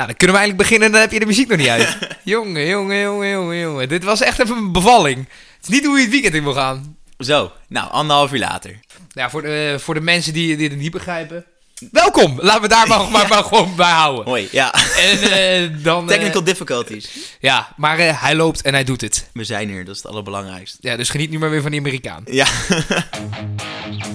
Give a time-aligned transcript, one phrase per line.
[0.00, 1.98] Nou, dan kunnen we eigenlijk beginnen en dan heb je de muziek nog niet uit.
[2.22, 3.88] jongen, jongen, jongen, jongen, jongen.
[3.88, 5.18] Dit was echt even een bevalling.
[5.56, 6.96] Het is niet hoe je het weekend in wil gaan.
[7.18, 8.80] Zo, nou, anderhalf uur later.
[9.12, 11.44] Ja, voor de, voor de mensen die, die het niet begrijpen.
[11.90, 12.38] Welkom!
[12.40, 14.24] Laten we daar maar, maar, maar gewoon bij houden.
[14.24, 14.74] Hoi, ja.
[14.96, 16.02] En eh, dan...
[16.10, 17.36] eh, Technical difficulties.
[17.40, 19.28] ja, maar eh, hij loopt en hij doet het.
[19.32, 20.78] We zijn er, dat is het allerbelangrijkste.
[20.80, 22.22] Ja, dus geniet nu maar weer van die Amerikaan.
[22.24, 22.46] Ja.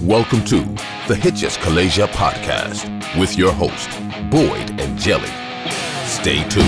[0.01, 0.73] Welcome to
[1.07, 2.83] the Hitches Kalasia podcast
[3.17, 3.87] with your host,
[4.29, 5.44] Boyd and Jelly.
[6.07, 6.65] Stay tuned.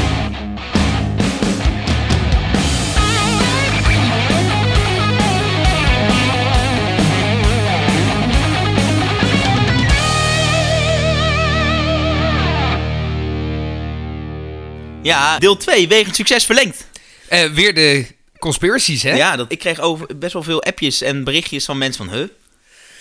[15.08, 16.88] Ja, deel 2, wegens succes verlengd.
[17.28, 18.06] Eh, weer de
[18.40, 19.16] conspiracies, hè?
[19.16, 22.28] Ja, dat, ik kreeg over, best wel veel appjes en berichtjes van mensen van, huh?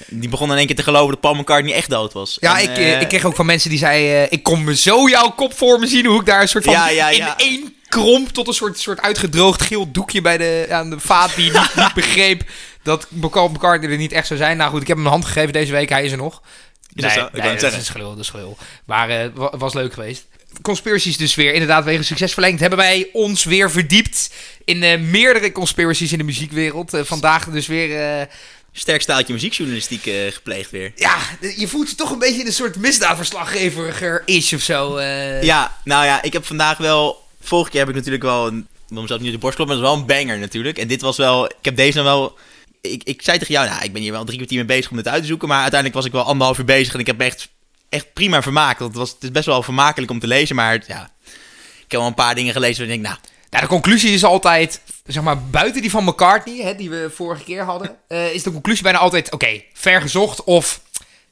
[0.09, 2.37] Die begonnen in één keer te geloven dat Paul McCartney echt dood was.
[2.41, 4.10] Ja, En, ik, eh, eh, ik kreeg ook van mensen die zeiden...
[4.10, 6.06] eh, ik kon me zo jouw kop voor me zien...
[6.06, 6.73] hoe ik daar een soort van...
[6.73, 7.38] Ja, ja, ja.
[7.38, 10.21] in één kromp tot een soort, soort uitgedroogd geel doekje...
[10.21, 12.43] bij de, aan de vaat die niet, niet begreep...
[12.82, 14.57] dat Paul McCartney er niet echt zou zijn.
[14.57, 15.88] Nou goed, ik heb hem een hand gegeven deze week.
[15.88, 16.43] Hij is er nog.
[16.95, 17.24] Is dat zo?
[17.24, 18.57] Ik wou het dat is gelul, dat is gelul.
[18.85, 20.26] Maar het was leuk geweest.
[20.63, 21.52] Conspiracies dus weer.
[21.52, 24.30] Inderdaad, wegens succes verlengd hebben wij ons weer verdiept...
[24.65, 26.98] in meerdere conspiracies in de muziekwereld.
[27.02, 28.29] Vandaag dus weer...
[28.79, 30.93] Sterk staaltje muziekjournalistiek eh, gepleegd weer.
[30.96, 31.16] ja,
[31.57, 34.96] je voelt je toch een beetje in een soort misdaadverslaggeveriger is of zo.
[34.96, 35.43] eh.
[35.43, 37.24] Ja, nou ja, ik heb vandaag wel...
[37.41, 38.59] Vorige keer heb ik natuurlijk wel een...
[38.59, 40.79] Ik wil mezelf niet op de borst kloppen, maar dat is wel een banger natuurlijk.
[40.79, 41.45] En dit was wel...
[41.45, 42.38] Ik heb deze dan wel...
[42.80, 44.97] Ik, ik zei tegen jou, nou, ik ben hier wel drie kwartier mee bezig om
[44.97, 45.49] dit uit te zoeken.
[45.49, 47.49] Maar uiteindelijk was ik wel anderhalf uur bezig en ik heb me echt,
[47.88, 48.79] echt prima vermaakt.
[48.79, 51.10] Want het, was, het is best wel vermakelijk om te lezen, maar ja...
[51.77, 53.26] Ik heb wel een paar dingen gelezen waar ik denk, nou...
[53.51, 57.45] Nou, de conclusie is altijd, zeg maar, buiten die van McCartney, hè, die we vorige
[57.45, 60.80] keer hadden, eh, is de conclusie bijna altijd, oké, ver gezocht of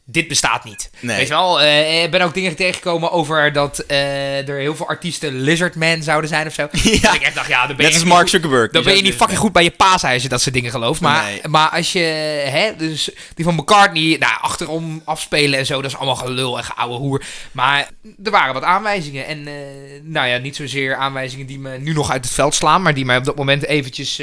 [0.06, 0.91] dit bestaat niet.
[1.00, 1.16] Nee.
[1.16, 4.88] Weet je wel, eh, ik ben ook dingen tegengekomen over dat eh, er heel veel
[4.88, 6.69] artiesten Lizardman zouden zijn of zo.
[6.83, 7.00] Ja.
[7.00, 8.70] Dat ik echt dacht, ja, dan ben Net je als Mark Zuckerberg.
[8.70, 10.70] Dan Die ben je niet fucking goed bij je paas als je dat soort dingen
[10.70, 11.00] gelooft.
[11.00, 11.41] Maar, Nee.
[11.48, 11.98] maar als je,
[12.48, 16.64] hè, dus die van McCartney, nou, achterom afspelen en zo, dat is allemaal gelul en
[16.64, 17.25] geouwe hoer.
[17.53, 17.88] Maar
[18.25, 19.26] er waren wat aanwijzingen.
[19.26, 19.54] En, eh,
[20.03, 23.04] nou ja, niet zozeer aanwijzingen die me nu nog uit het veld slaan, maar die
[23.04, 24.16] mij op dat moment eventjes,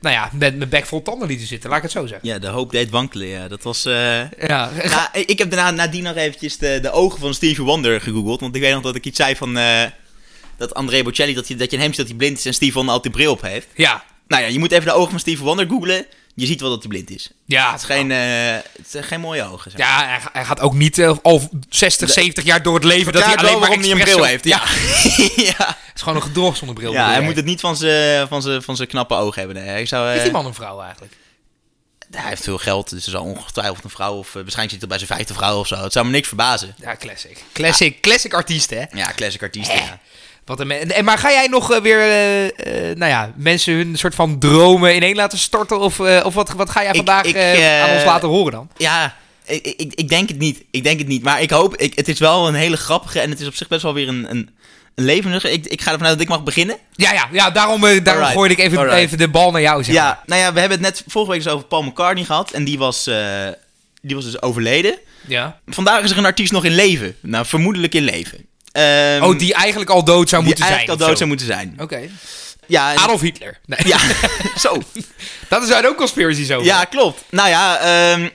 [0.00, 1.68] nou ja, met mijn bek vol tanden lieten zitten.
[1.68, 2.28] Laat ik het zo zeggen.
[2.28, 3.48] Ja, de hoop deed wankelen, ja.
[3.48, 3.82] Dat was...
[3.82, 8.40] Ja, Nou, ik heb daarna nadien nog eventjes de, de ogen van Stevie Wonder gegoogeld.
[8.40, 9.56] Want ik weet nog dat ik iets zei van...
[9.58, 9.82] eh,
[10.56, 12.74] dat André Bocelli, dat, je, dat je hem ziet dat hij blind is en Stevie
[12.74, 13.66] Wonder altijd bril op heeft.
[13.74, 16.06] ja, Nou ja, je moet even de ogen van Stevie Wonder googlen.
[16.34, 17.30] Je ziet wel dat hij blind is.
[17.46, 17.70] ja.
[17.72, 18.18] Het, is geen, eh,
[18.52, 19.70] het zijn geen mooie ogen.
[19.70, 19.80] Zeg.
[19.80, 23.24] Ja, hij, hij gaat ook niet eh, al 60, 70 jaar door het leven dat
[23.24, 24.44] hij alleen maar waarom hij een bril heeft.
[24.44, 24.62] Ja,
[25.50, 25.66] ja.
[25.66, 26.92] Het is gewoon een gedrocht zonder bril.
[26.92, 29.62] ja hij moet het niet van zijn van zijn- van zijn knappe ogen hebben.
[29.62, 29.68] Nee.
[29.72, 31.12] Hij, zou, eh, Is die man een vrouw eigenlijk?
[32.20, 34.14] Hij heeft veel geld, dus er zal ongetwijfeld een vrouw...
[34.14, 35.76] of uh, waarschijnlijk zit hij bij zijn vijfde vrouw of zo.
[35.82, 36.74] Het zou me niks verbazen.
[36.78, 37.44] Ja, classic.
[37.52, 38.84] Classic, classic artiest, hè?
[38.92, 39.76] Ja, classic artiest, Eh.
[39.76, 40.00] ja.
[40.44, 41.98] Wat een en, maar ga jij nog eh, weer,
[42.96, 45.78] nou ja, mensen hun soort van dromen ineen laten storten?
[45.80, 47.36] Of, of wat, wat ga jij vandaag ik,
[47.82, 48.68] aan ons laten horen dan?
[48.76, 50.64] Ja, ik, ik, ik denk het niet.
[50.70, 51.22] Ik denk het niet.
[51.22, 53.68] Maar ik hoop, ik, het is wel een hele grappige en het is op zich
[53.68, 54.50] best wel weer een, een,
[54.94, 55.50] een levendige.
[55.52, 56.76] Ik, ik ga ervan uit dat ik mag beginnen.
[56.96, 58.98] Ja, ja, ja daarom, eh, daarom Alright, gooide ik even, alright.
[59.00, 60.04] even de bal naar jou, zeg maar.
[60.04, 62.50] Ja, nou ja, we hebben het net vorige week over Paul McCartney gehad.
[62.50, 63.46] En die was, eh,
[64.02, 64.98] die was dus overleden.
[65.26, 65.58] Ja.
[65.66, 67.16] Vandaag is er een artiest nog in leven.
[67.20, 68.46] Nou, vermoedelijk in leven.
[68.72, 70.76] Ehm, Oh, die eigenlijk al dood zou die moeten zijn.
[70.76, 71.74] eigenlijk al dood zou moeten zijn.
[71.78, 72.00] Oké.
[72.66, 73.58] Ja, Adolf Hitler.
[73.66, 73.78] Nee.
[73.84, 73.98] ja,
[74.64, 74.82] zo.
[75.48, 76.62] Dat is uit ook conspiracy zo.
[76.62, 77.24] Ja, klopt.
[77.30, 77.78] Nou ja,
[78.16, 78.30] n-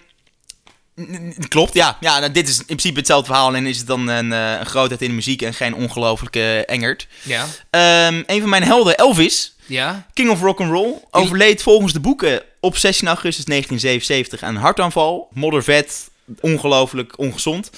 [1.47, 1.97] klopt, ja.
[1.99, 3.55] ja nou, dit is in principe hetzelfde verhaal.
[3.55, 7.07] En is het dan een, eh, een grootheid in de muziek en geen ongelofelijke engert.
[7.23, 7.45] Ja.
[7.69, 10.05] Ehm, een van mijn helden, Elvis, Ja.
[10.13, 14.61] King of Rock and Roll, overleed volgens de boeken op 16 augustus 1977 aan een
[14.61, 15.27] hartaanval.
[15.33, 16.09] Moddervet,
[16.39, 17.69] ongelooflijk ongezond.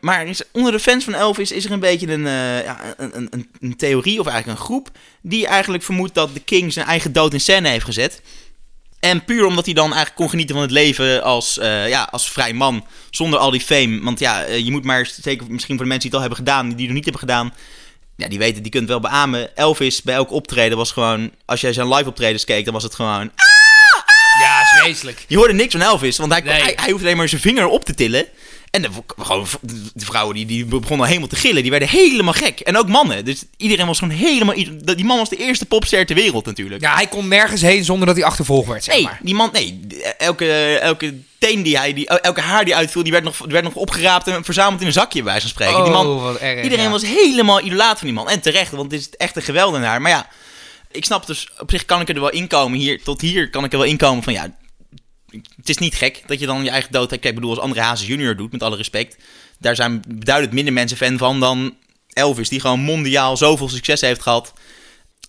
[0.00, 3.26] Maar is, onder de fans van Elvis is er een beetje een, eh, ja, een,
[3.30, 4.90] een, een theorie, of eigenlijk een groep,
[5.20, 8.20] die eigenlijk vermoedt dat de King zijn eigen dood in scène heeft gezet.
[9.04, 12.30] En puur omdat hij dan eigenlijk kon genieten van het leven als, eh, ja, als
[12.30, 14.00] vrij man, zonder al die fame.
[14.02, 16.38] Want ja, eh, je moet maar, zeker misschien voor de mensen die het al hebben
[16.38, 17.54] gedaan, die het nog niet hebben gedaan,
[18.16, 19.56] ja, die weten, die kunt het wel beamen.
[19.56, 22.94] Elvis bij elk optreden was gewoon, als jij zijn live optredens keek, dan was het
[22.94, 23.30] gewoon...
[24.40, 25.24] Ja, is vreselijk.
[25.28, 26.62] Je hoorde niks van Elvis, want hij, Nee.
[26.62, 28.26] hij, hij hoefde alleen maar zijn vinger op te tillen.
[28.72, 28.88] En de,
[29.18, 29.46] gewoon,
[29.94, 32.60] de vrouwen die, die begonnen helemaal te gillen, die werden helemaal gek.
[32.60, 33.24] En ook mannen.
[33.24, 34.54] Dus iedereen was gewoon helemaal...
[34.84, 36.80] Die man was de eerste popster ter wereld natuurlijk.
[36.82, 39.18] Ja, hij kon nergens heen zonder dat hij achtervolgd werd, zeg Nee, maar.
[39.22, 39.86] die man, nee,
[40.18, 43.74] elke, elke teen die hij, die, elke haar die uitviel, die werd nog, werd nog
[43.74, 45.82] opgeraapt en verzameld in een zakje, bij wijze van spreken.
[45.84, 46.90] die man, Oh, wat erg, iedereen ja.
[46.90, 48.28] was helemaal idolaat van die man.
[48.28, 50.00] En terecht, want het is echt een geweldenaar.
[50.02, 50.28] Maar ja,
[50.90, 52.78] ik snap dus, op zich kan ik er wel inkomen.
[52.78, 54.54] Hier, tot hier kan ik er wel inkomen van, ja,
[55.56, 57.22] het is niet gek dat je dan je eigen dood hebt.
[57.22, 59.16] Kijk, ik bedoel, als André Hazes junior doet, met alle respect,
[59.58, 61.76] daar zijn beduidend minder mensen fan van dan
[62.12, 64.52] Elvis, die gewoon mondiaal zoveel succes heeft gehad.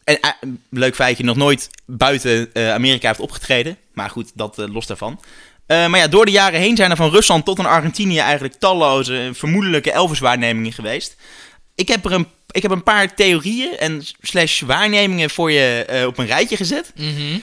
[0.04, 0.30] En eh,
[0.70, 3.78] leuk feitje, nog nooit buiten eh, Amerika heeft opgetreden.
[3.94, 5.20] Maar goed, dat eh, los daarvan.
[5.68, 9.30] Maar ja, door de jaren heen zijn er van Rusland tot aan Argentinië eigenlijk talloze
[9.34, 11.16] vermoedelijke Elvis-waarnemingen geweest.
[11.76, 16.18] Ik heb er een, ik heb een paar theorieën en slash waarnemingen voor je op
[16.18, 16.92] een rijtje gezet.
[16.96, 17.40] Mhm.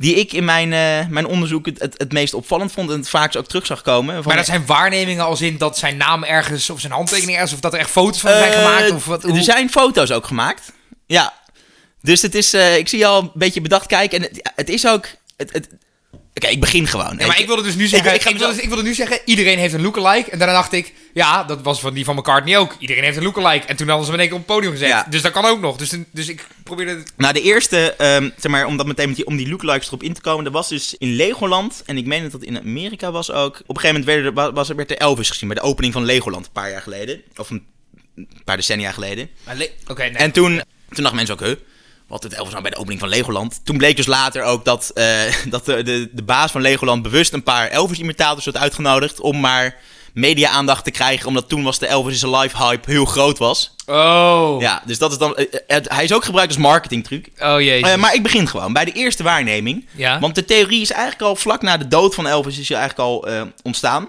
[0.00, 3.08] Die ik in mijn, eh, mijn onderzoek het, het, het meest opvallend vond en het
[3.08, 4.14] vaakst ook terug zag komen.
[4.14, 7.52] Van, Maar dat zijn waarnemingen als in dat zijn naam ergens of zijn handtekening ergens
[7.52, 9.22] of dat er echt foto's van zijn Eh, gemaakt of wat?
[9.22, 10.72] hoe- Er zijn foto's ook gemaakt.
[11.06, 11.32] Ja.
[12.02, 14.18] Dus het is, eh, ik zie je al een beetje bedacht kijken.
[14.18, 15.06] En het, het is ook.
[15.36, 15.68] Het,
[16.48, 17.16] ik begin gewoon.
[17.16, 19.18] Maar ik wilde dus nu zeggen, ik ik, ga wilde, mezelf- ik wilde nu zeggen,
[19.24, 20.30] iedereen heeft een lookalike.
[20.30, 22.76] En daarna dacht ik, ja, dat was van die van McCartney ook.
[22.78, 23.66] Iedereen heeft een lookalike.
[23.66, 24.88] En toen hadden ze hem in één keer op het podium gezet.
[24.88, 25.06] Ja.
[25.10, 25.76] Dus dat kan ook nog.
[25.76, 27.12] Dus, dus ik probeerde het...
[27.16, 30.02] Nou, de eerste, ehm, zeg maar, om dat meteen met die, om die lookalikes erop
[30.02, 31.82] in te komen, dat was dus in Legoland.
[31.86, 33.60] En ik meen dat dat in Amerika was ook.
[33.66, 35.92] Op een gegeven moment werd er, was, er- werd er Elvis gezien bij de opening
[35.92, 37.22] van Legoland een paar jaar geleden.
[37.36, 37.66] Of een
[38.44, 39.28] paar decennia geleden.
[39.54, 40.12] Le- Oké, nee.
[40.16, 40.50] En toen,
[40.88, 41.54] toen dachten mensen ook, huh,
[42.10, 43.60] wat doet Elvis nou bij de opening van Legoland?
[43.64, 45.06] Toen bleek dus later ook dat, eh,
[45.48, 49.76] dat de, de, de baas van Legoland bewust een paar Elvis-imitators had uitgenodigd om maar
[50.14, 53.74] media-aandacht te krijgen, omdat toen was de Elvis is Alive hype heel groot was.
[53.86, 54.60] Oh.
[54.60, 57.28] Ja, dus dat is dan, eh, het- hij is ook gebruikt als marketingtruc.
[57.38, 57.82] Oh jee.
[57.82, 59.86] Eh, maar ik begin gewoon bij de eerste waarneming.
[59.96, 60.18] Ja.
[60.20, 63.08] Want de theorie is eigenlijk al vlak na de dood van Elvis is hij eigenlijk
[63.08, 64.08] al eh, ontstaan.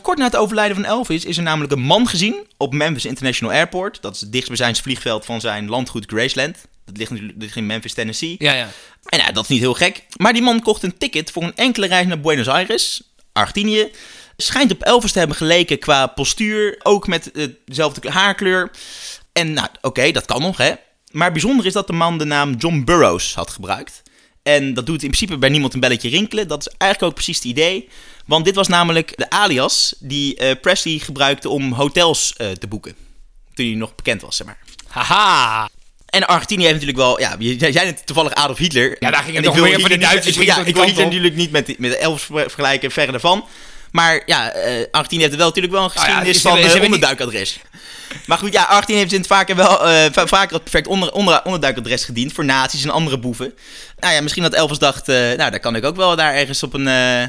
[0.00, 3.54] Kort na het overlijden van Elvis is er namelijk een man gezien op Memphis International
[3.54, 4.02] Airport.
[4.02, 6.56] Dat is het dichtstbijzijnde vliegveld van zijn landgoed Graceland.
[6.84, 8.34] Dat ligt natuurlijk ligt in Memphis, Tennessee.
[8.38, 8.68] Ja, ja.
[9.04, 10.04] En ja, dat is niet heel gek.
[10.16, 13.02] Maar die man kocht een ticket voor een enkele reis naar Buenos Aires,
[13.32, 13.90] Argentinië.
[14.36, 18.70] Schijnt op Elvis te hebben geleken qua postuur, ook met eh, dezelfde haarkleur.
[19.32, 20.72] En nou, oké, dat kan nog, hè.
[21.10, 24.02] Maar bijzonder is dat de man de naam John Burroughs had gebruikt.
[24.42, 26.48] En dat doet in principe bij niemand een belletje rinkelen.
[26.48, 27.88] Dat is eigenlijk ook precies het idee.
[28.28, 32.94] Want dit was namelijk de alias die eh, Presley gebruikte om hotels eh, te boeken.
[33.54, 34.58] Toen hij nog bekend was, zeg maar.
[34.86, 35.68] Haha.
[36.06, 37.20] En Argentinië heeft natuurlijk wel...
[37.20, 38.96] Ja, jij zei net toevallig Adolf Hitler.
[39.00, 41.34] Ja, daar ging het nog meer voor de Duitsers, Ik, ja, ik wil Hitler natuurlijk
[41.34, 43.44] niet met, met Elvis ver- vergelijken, verre ervan.
[43.92, 46.40] Maar ja, eh, Argentinië heeft wel natuurlijk wel een Nou ja, geschiedenis
[46.70, 47.58] van niet- onderduikadres.
[48.26, 51.12] Maar goed, ja, Argentinië heeft in het vaker wel eh, va- vaker het perfect onder,
[51.12, 53.54] onder, onderduikadres gediend voor nazi's en andere boeven.
[53.98, 56.74] Nou ja, misschien dat Elvis dacht, nou, daar kan ik ook wel daar ergens op,
[56.74, 56.88] een,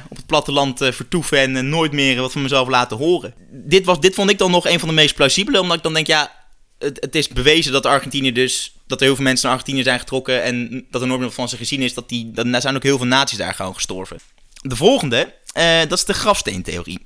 [0.09, 3.33] op het platteland vertoeven en nooit meer wat van mezelf laten horen.
[3.51, 5.93] Dit, was, dit vond ik dan nog een van de meest plausibele, omdat ik dan
[5.93, 6.31] denk, ja,
[6.79, 9.99] het, het is bewezen dat Argentinië dus, dat er heel veel mensen naar Argentinië zijn
[9.99, 12.83] getrokken en dat er nooit meer van ze gezien is, dat die, dan zijn ook
[12.83, 14.19] heel veel nazi's daar gewoon gestorven.
[14.61, 17.05] De volgende, eh, dat is de grafsteentheorie.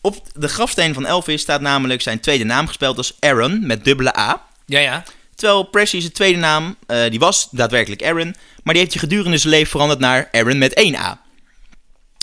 [0.00, 4.18] Op de grafsteen van Elvis staat namelijk zijn tweede naam gespeld als Aaron met dubbele
[4.18, 4.46] A.
[4.66, 5.04] Ja, ja.
[5.34, 9.38] Terwijl Presley zijn tweede naam, eh, die was daadwerkelijk Aaron, maar die heeft hij gedurende
[9.38, 11.20] zijn leven veranderd naar Aaron met één A.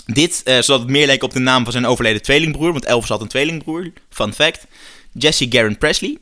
[0.06, 3.08] Dit, eh, zodat het meer leek op de naam van zijn overleden tweelingbroer, want Elvis
[3.08, 4.66] had een tweelingbroer, fun fact,
[5.12, 6.18] Jesse Garrett Presley.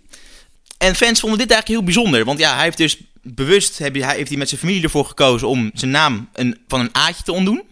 [0.78, 4.28] En fans vonden dit eigenlijk heel bijzonder, want ja, hij heeft dus bewust, hij heeft
[4.28, 7.62] hij met zijn familie ervoor gekozen om zijn naam een, van een A'tje te ontdoen.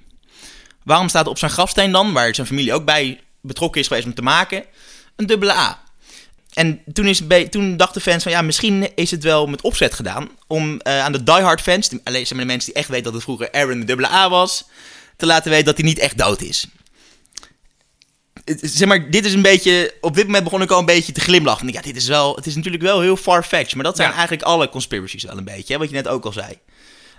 [0.87, 4.07] Waarom staat er op zijn grafsteen dan, waar zijn familie ook bij betrokken is geweest
[4.07, 4.65] om te maken,
[5.17, 5.83] een dubbele A?
[6.53, 10.29] En toen, is, toen dachten fans van ja, misschien is het wel met opzet gedaan.
[10.47, 13.23] Om eh, aan de diehard fans, alleen maar de mensen die echt weten dat het
[13.23, 14.65] vroeger Aaron de dubbele A was,
[15.17, 16.67] te laten weten dat hij niet echt dood is.
[18.61, 19.95] Zeg maar, dit is een beetje.
[20.01, 21.69] Op dit moment begon ik al een beetje te glimlachen.
[21.73, 22.37] Ja, dit is wel.
[22.37, 23.75] Het is natuurlijk wel heel far-fetched.
[23.75, 24.15] Maar dat zijn Ja.
[24.15, 25.73] eigenlijk alle conspiracies wel een beetje.
[25.73, 26.59] Hè, wat je net ook al zei.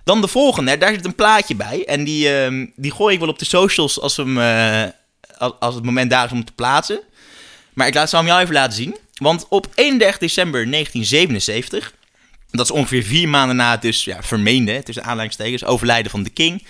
[0.08, 1.86] Dan de volgende, daar zit een plaatje bij.
[1.86, 4.84] En die, ehm, die gooi ik wel op de socials als, eh,
[5.60, 7.00] als, het moment daar is om te plaatsen.
[7.74, 8.98] Maar ik laat, zal hem jou even laten zien.
[9.18, 11.94] Want op 31 december 1977,
[12.52, 16.30] dat is ongeveer vier maanden na het dus ja, vermeende, tussen aanleidingstekens, overlijden van de
[16.30, 16.68] King,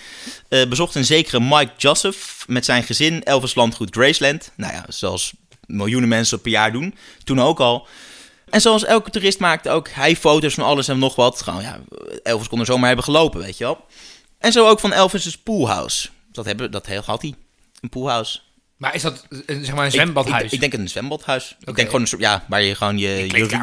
[0.48, 4.50] eh, bezocht een zekere Mike Joseph met zijn gezin Elvis landgoed Graceland.
[4.56, 5.32] Nou ja, zoals
[5.66, 6.94] miljoenen mensen per jaar doen.
[7.24, 7.86] Toen ook al.
[8.50, 11.42] En zoals elke toerist maakte ook hij foto's van alles en nog wat.
[11.42, 11.80] Gewoon, ja,
[12.28, 13.84] Elvis kon er zomaar hebben gelopen, weet je wel.
[14.38, 16.08] En zo ook van Elvis' poolhouse.
[16.32, 17.34] Dat, hebben, dat had hij.
[17.80, 18.40] Een poolhouse.
[18.76, 20.44] Maar is dat een, zeg maar een zwembadhuis?
[20.44, 21.56] Ik, ik denk een zwembadhuis.
[21.64, 23.08] Ik denk gewoon een soort, ja, waar je gewoon je,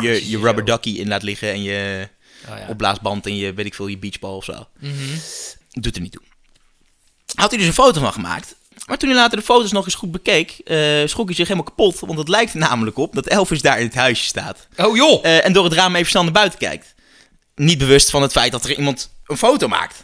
[0.01, 2.10] je, je, rubber ducky in laat liggen en je
[2.50, 2.67] Oh, ja.
[2.67, 4.67] opblaasband en je, weet ik veel, je beachball of zo.
[4.79, 4.93] Mhm.
[5.72, 6.22] Doet er niet toe.
[7.36, 8.55] Had hij dus een foto van gemaakt.
[8.86, 11.69] Maar toen hij later de foto's nog eens goed bekeek, eh schrok hij zich helemaal
[11.69, 12.00] kapot.
[12.00, 14.67] Want het lijkt er namelijk op dat Elvis daar in het huisje staat.
[14.77, 15.25] Oh joh!
[15.25, 16.95] Eh, en door het raam even snel naar buiten kijkt.
[17.55, 20.03] Niet bewust van het feit dat er iemand een foto maakt.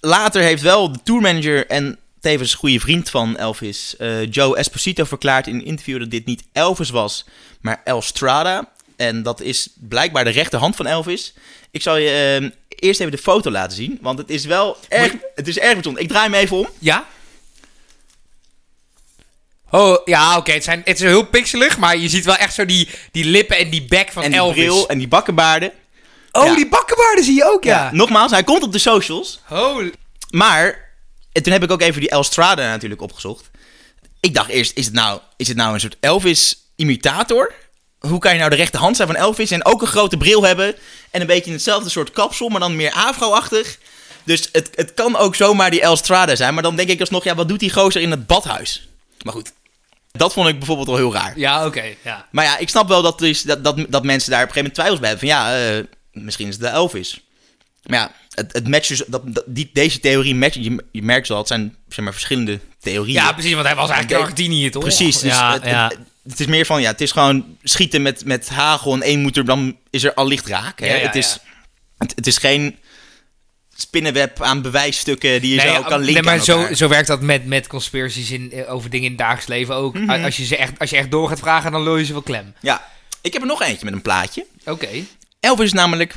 [0.00, 5.46] Later heeft wel de tourmanager en tevens goede vriend van Elvis, eh, Joe Esposito, verklaard
[5.46, 7.24] in een interview dat dit niet Elvis was,
[7.60, 8.68] maar El Strada.
[8.96, 11.34] En dat is blijkbaar de rechterhand van Elvis.
[11.70, 12.50] Ik zal je eh,
[12.88, 16.02] eerst even de foto laten zien, want het is wel erg, het is erg bijzonder.
[16.02, 16.68] Ik draai hem even om.
[16.78, 17.06] Ja?
[19.70, 20.52] Oh, ja, oké.
[20.52, 23.56] Het, zijn, het is heel pixelig, maar je ziet wel echt zo die, die lippen
[23.56, 24.54] en die bek van En die Elvis.
[24.64, 25.72] bril en die bakkenbaarden.
[26.32, 26.54] Oh, ja.
[26.54, 27.90] die bakkenbaarden zie je ook, ja.
[27.92, 29.40] Nogmaals, hij komt op de socials.
[29.44, 29.92] Holy.
[30.30, 30.90] Maar,
[31.32, 33.50] en toen heb ik ook even die El Strada natuurlijk opgezocht.
[34.20, 37.52] Ik dacht eerst, is het nou, is het nou een soort Elvis-imitator?
[37.98, 40.74] Hoe kan je nou de rechterhand zijn van Elvis en ook een grote bril hebben...
[41.10, 43.78] en een beetje hetzelfde soort kapsel, maar dan meer afro-achtig?
[44.24, 46.54] Dus het, het kan ook zomaar die El Strada zijn.
[46.54, 48.88] Maar dan denk ik alsnog, ja, wat doet die gozer in het badhuis?
[49.22, 49.52] Maar goed,
[50.12, 51.38] dat vond ik bijvoorbeeld wel heel raar.
[51.38, 52.26] Ja, oké, ja.
[52.30, 54.72] Maar ja, ik snap wel dat, dus, dat, dat, dat mensen daar op een gegeven
[54.72, 55.28] moment twijfels bij hebben.
[55.28, 57.20] Van ja, eh, misschien is het de Elvis.
[57.82, 61.28] Maar ja, het, het matcht dus, dat, dat- die, deze theorie matcht, je, je merkt
[61.28, 63.14] wel, het zijn zeg maar, verschillende theorieën.
[63.14, 64.26] Ja, precies, want hij was eigenlijk in.
[64.26, 64.82] Argentinië, toch?
[64.82, 65.88] Precies, dus ja, het, ja.
[65.88, 65.98] Het,
[66.30, 69.36] het is meer van, ja, het is gewoon schieten met, met hagel en één moet
[69.36, 70.80] er, dan is er al licht raak.
[70.80, 70.86] Hè?
[70.86, 71.38] Ja, ja, het, is,
[71.98, 72.76] het, het is geen
[73.76, 77.20] spinnenweb aan bewijsstukken die je Nee, zo kan linken nee, maar zo, zo werkt dat
[77.20, 79.94] met, met conspiracies in, eh, over dingen in het dagelijks leven ook.
[79.94, 80.24] Mhm.
[80.24, 82.22] als, je ze echt, als je echt door gaat vragen, dan lul je ze wel
[82.22, 82.54] klem.
[82.60, 82.88] Ja,
[83.20, 84.46] ik heb er nog eentje met een plaatje.
[84.64, 84.88] Oké.
[85.42, 86.14] Elvis is namelijk,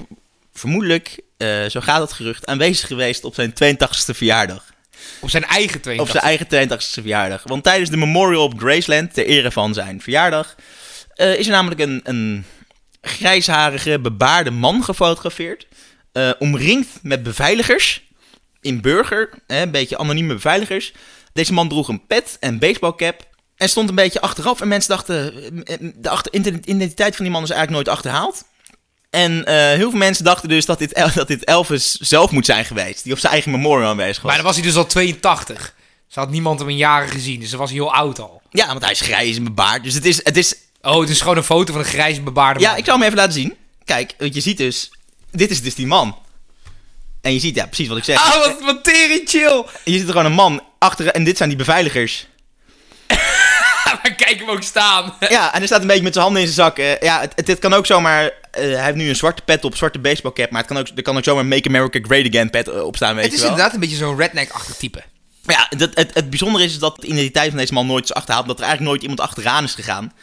[0.54, 4.74] vermoedelijk, eh, zo gaat het gerucht, aanwezig geweest op zijn 82e verjaardag.
[5.22, 6.00] Op zijn eigen twee.
[6.00, 7.44] Op zijn eigen 82e verjaardag.
[7.44, 10.56] Want tijdens de Memorial op Graceland, ter ere van zijn verjaardag,
[11.16, 12.46] eh, is er namelijk een, een
[13.02, 15.68] grijsharige, bebaarde man gefotografeerd.
[16.12, 18.04] eh, omringd met beveiligers.
[18.62, 20.94] In burger, hè, een beetje anonieme beveiligers.
[21.34, 23.28] Deze man droeg een pet en baseballcap.
[23.56, 24.62] En stond een beetje achteraf.
[24.62, 25.34] En mensen dachten,
[26.02, 28.44] de achter, identiteit van die man is eigenlijk nooit achterhaald.
[29.16, 32.66] En eh, heel veel mensen dachten dus dat dit, dat dit Elvis zelf moet zijn
[32.66, 33.04] geweest.
[33.04, 34.26] Die op zijn eigen memorial aanwezig was.
[34.26, 35.74] Maar dan was hij dus al 82.
[36.08, 38.42] Ze had niemand hem in jaren gezien, dus dan was hij heel oud al.
[38.52, 39.84] Ja, want hij is grijs en bebaard.
[39.84, 40.56] Dus het is, het is...
[40.82, 42.78] Oh, het is gewoon een foto van een grijze bebaarde Ja, man.
[42.78, 43.56] ik zal hem even laten zien.
[43.86, 44.92] Kijk, want je ziet dus...
[45.32, 46.18] Dit is dus die man.
[47.22, 48.18] En je ziet, ja, precies wat ik zeg.
[48.18, 49.66] Ah, wat, wat tering chill.
[49.84, 51.08] Je ziet er gewoon een man achter...
[51.08, 52.28] En dit zijn die beveiligers.
[54.04, 55.14] maar kijk hem ook staan.
[55.20, 56.78] Ja, en hij staat een beetje met zijn handen in zijn zak.
[56.78, 58.24] Eh, ja, het, het, dit kan ook zomaar...
[58.24, 58.32] eh,
[58.64, 60.50] hij heeft nu een zwarte pet op, zwarte baseballcap.
[60.50, 62.96] Maar het kan ook, er kan ook zomaar Make America Great Again pet eh, op
[62.96, 63.52] staan, weet Het je is wel.
[63.52, 65.04] inderdaad een beetje zo'n redneck-achtig type.
[65.42, 68.14] Maar ja, dat, het, het bijzondere is dat de identiteit van deze man nooit is
[68.14, 68.48] achterhaald.
[68.48, 70.14] Dat er eigenlijk nooit iemand achteraan is gegaan.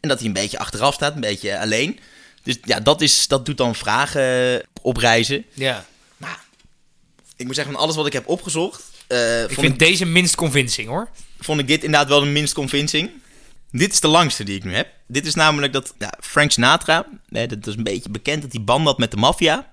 [0.00, 1.98] En dat hij een beetje achteraf staat, een beetje alleen.
[2.42, 5.44] Dus ja, dat, is, dat doet dan vragen oprijzen.
[5.52, 5.84] Ja.
[7.36, 10.34] Ik moet zeggen, van alles wat ik heb opgezocht, eh, Ik vind ik, deze minst
[10.34, 11.08] convincing, hoor.
[11.40, 13.10] vond ik dit inderdaad wel de minst convincing.
[13.72, 14.88] Dit is de langste die ik nu heb.
[15.06, 18.62] Dit is namelijk dat ja, Frank Sinatra, hè, dat is een beetje bekend dat hij
[18.64, 19.70] banden had met de maffia.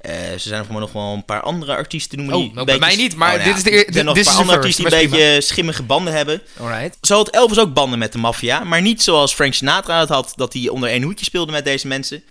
[0.00, 2.34] Eh, ze zijn voor mij nog wel een paar andere artiesten noemen.
[2.36, 4.16] Oh, die nou, bij mij niet, maar nou dit is de eer- Er zijn nog
[4.16, 6.42] een paar de andere artiesten die een beetje schimmige banden hebben.
[6.58, 6.98] Alright.
[7.00, 10.32] Zo had Elvis ook banden met de maffia, maar niet zoals Frank Sinatra het had,
[10.36, 12.22] dat hij onder één hoedje speelde met deze mensen.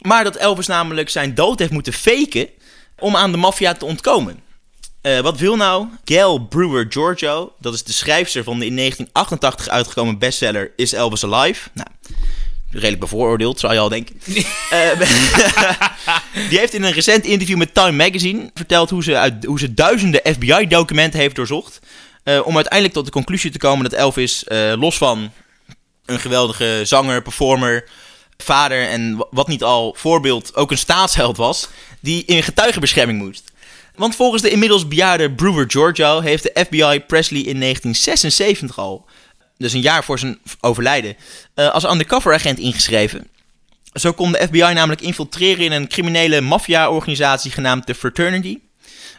[0.00, 2.48] Maar dat Elvis namelijk zijn dood heeft moeten faken
[2.98, 4.40] om aan de maffia te ontkomen.
[5.00, 5.86] Eh, wat wil nou?
[6.04, 11.24] Gail Brewer Giorgio, dat is de schrijfster van de in 1988 uitgekomen bestseller Is Elvis
[11.24, 11.68] Alive?
[11.72, 11.88] Nou,
[12.70, 14.20] redelijk bevooroordeeld, zou je al denken.
[14.70, 14.90] Eh,
[16.50, 19.74] die heeft in een recent interview met Time Magazine verteld hoe ze, uit, hoe ze
[19.74, 21.78] duizenden FBI-documenten heeft doorzocht.
[22.24, 24.44] eh, om uiteindelijk tot de conclusie te komen dat Elvis,
[24.78, 25.30] los van
[26.06, 27.88] een geweldige zanger, performer,
[28.36, 31.68] vader en wa- wat niet al voorbeeld, ook een staatsheld was,
[32.00, 33.52] die in getuigenbescherming moest.
[33.98, 39.06] Want volgens de inmiddels bejaarde Brewer Giorgio heeft de FBI Presley in 1976 al,
[39.56, 41.16] dus een jaar voor zijn overlijden,
[41.54, 43.28] eh, als undercover agent ingeschreven.
[43.92, 48.58] Zo kon de FBI namelijk infiltreren in een criminele maffia-organisatie genaamd de Fraternity.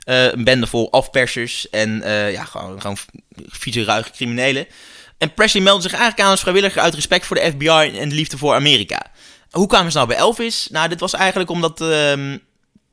[0.04, 2.98] Eh, een bende vol afpersers en eh, ja, gewoon, gewoon
[3.48, 4.68] vieze, ruige criminelen.
[5.18, 8.16] En Presley meldde zich eigenlijk aan als vrijwilliger uit respect voor de FBI en de
[8.16, 9.12] liefde voor Amerika.
[9.50, 10.68] Hoe kwamen ze nou bij Elvis?
[10.72, 12.38] Nou, dit was eigenlijk omdat ehm,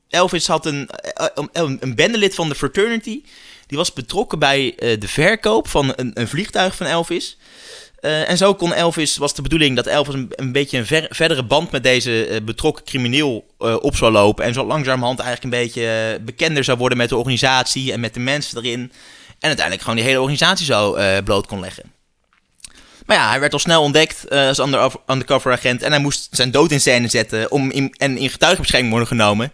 [0.09, 3.21] Elvis had een, eh, een, een bendelid van de Fraternity.
[3.67, 7.37] Die was betrokken bij eh, de verkoop van een, een vliegtuig van Elvis.
[7.99, 11.07] Eh, en zo kon Elvis, was de bedoeling dat Elvis een, een beetje een ver-
[11.09, 14.45] verdere band met deze eh, betrokken crimineel eh, op zou lopen.
[14.45, 15.87] En zo langzamerhand eigenlijk een beetje
[16.19, 18.79] eh, bekender zou worden met de organisatie en met de mensen erin.
[19.39, 21.83] En uiteindelijk gewoon die hele organisatie zo eh, bloot kon leggen.
[23.05, 25.81] Maar ja, hij werd al snel ontdekt eh, als under, undercover agent.
[25.81, 29.51] En hij moest zijn dood in scène zetten om in, en in getuigenbescherming worden genomen.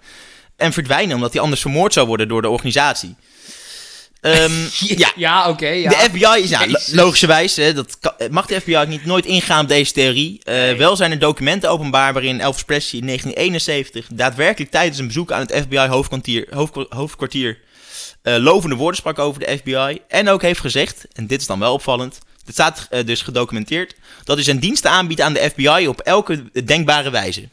[0.57, 3.15] En verdwijnen, omdat hij anders vermoord zou worden door de organisatie.
[4.21, 4.51] Ehm,
[5.03, 5.67] ja, Ja, oké.
[5.67, 5.89] ja.
[5.89, 9.61] de FBI is, logischerwijs, hè, dat kan- eh, mag de FBI ook niet nooit ingaan
[9.63, 10.39] op deze theorie.
[10.43, 15.31] Eh, Wel zijn er documenten openbaar waarin Elvis Presley in 1971 daadwerkelijk tijdens een bezoek
[15.31, 17.59] aan het FBI-hoofdkwartier hoofdkwa- hoofdkwartier,
[18.21, 19.99] eh, lovende woorden sprak over de FBI.
[20.07, 24.35] En ook heeft gezegd, en dit is dan wel opvallend, dit staat dus gedocumenteerd, dat
[24.35, 27.49] hij zijn diensten aanbiedt aan de FBI op elke denkbare wijze.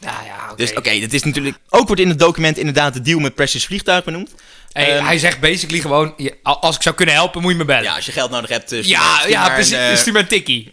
[0.00, 0.54] Nou ja.
[0.56, 1.56] Dus oké, dat is natuurlijk...
[1.68, 4.34] Ook wordt in het document inderdaad de deal met Precious Vliegtuig benoemd.
[4.72, 7.82] Hey, Ehm, hij zegt basically gewoon, als ik zou kunnen helpen, moet je me bellen.
[7.82, 9.72] Ja, als je geld nodig hebt, eh, ja, ja, precies.
[9.72, 10.72] eh, Stuur maar een tikkie.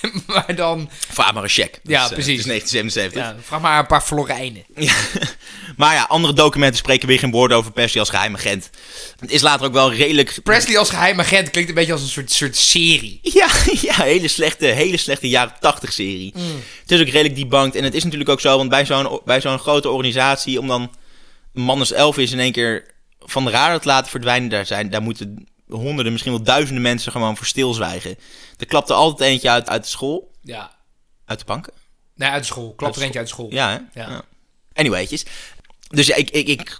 [0.26, 1.80] maar dan, Vaar maar een check.
[1.82, 2.44] Ja, Dus, eh, precies.
[2.44, 3.22] Het is 1977.
[3.22, 4.64] ja, vraag maar een paar florijnen.
[4.76, 4.94] Ja.
[5.76, 8.70] Maar ja, andere documenten spreken weer geen woorden over Presley als geheim agent.
[9.18, 10.40] Het is later ook wel redelijk...
[10.42, 13.18] Presley als geheim agent klinkt een beetje als een soort, soort serie.
[13.22, 13.48] Ja,
[13.88, 16.34] ja hele, slechte, hele slechte jaren 80 serie.
[16.82, 17.74] Het is ook redelijk debunked.
[17.74, 20.60] En het is natuurlijk ook zo, want bij zo'n, bij zo'n grote organisatie...
[20.60, 20.90] om dan
[21.54, 22.84] een man als Elvis in één keer
[23.18, 24.48] van de radar te laten verdwijnen...
[24.48, 28.16] daar, zijn, daar moeten honderden, misschien wel duizenden mensen gewoon voor stilzwijgen.
[28.56, 30.30] Er klapte altijd eentje uit, uit de school.
[30.42, 30.76] Ja.
[31.24, 31.72] Uit de banken.
[32.14, 32.74] Nee, uit school.
[32.74, 33.46] Klopt er eentje uit school.
[33.50, 34.00] Ja, hè?
[34.00, 34.22] Ja.
[34.72, 35.24] Anywaytjes.
[35.88, 36.76] Dus ja, ik, ik, ik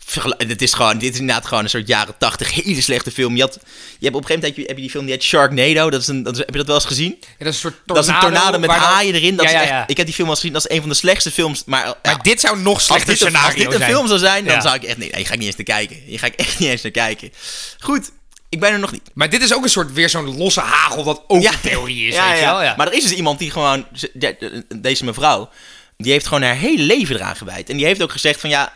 [0.49, 3.37] dit is gewoon, dit is inderdaad gewoon een soort jaren 80 hele slechte film.
[3.37, 3.54] Je, had,
[3.99, 5.90] je hebt op een gegeven moment heb je, heb je die film die heet Sharknado.
[5.90, 7.16] Dat is een, dat is, heb je dat wel eens gezien?
[7.21, 7.95] Ja, dat is een soort tornado.
[7.95, 9.37] dat is een tornado met haaien erin.
[9.37, 9.87] Dat Ja, is ja, echt, ja.
[9.87, 10.52] Ik heb die film eens gezien.
[10.52, 11.64] Dat is een van de slechtste films.
[11.64, 13.90] Maar, ja, Maar dit zou nog slechter scenario als dit een zijn.
[13.90, 14.61] film zou zijn, dan Ja.
[14.61, 14.97] zou ik echt...
[14.99, 15.97] Nee, nee, ga ik niet eens naar kijken.
[16.07, 17.33] Hier ga ik echt niet eens naar kijken.
[17.78, 18.11] Goed,
[18.49, 19.11] ik ben er nog niet.
[19.14, 22.14] Maar dit is ook een soort, weer zo'n losse hagel dat ook een theorie is,
[22.28, 22.62] weet je wel?
[22.62, 22.75] Ja.
[22.76, 25.49] Maar er is dus iemand die gewoon, ze- de- de- deze mevrouw,
[25.97, 27.71] die heeft gewoon haar hele leven eraan gewijd.
[27.71, 28.73] En die heeft ook gezegd van ja,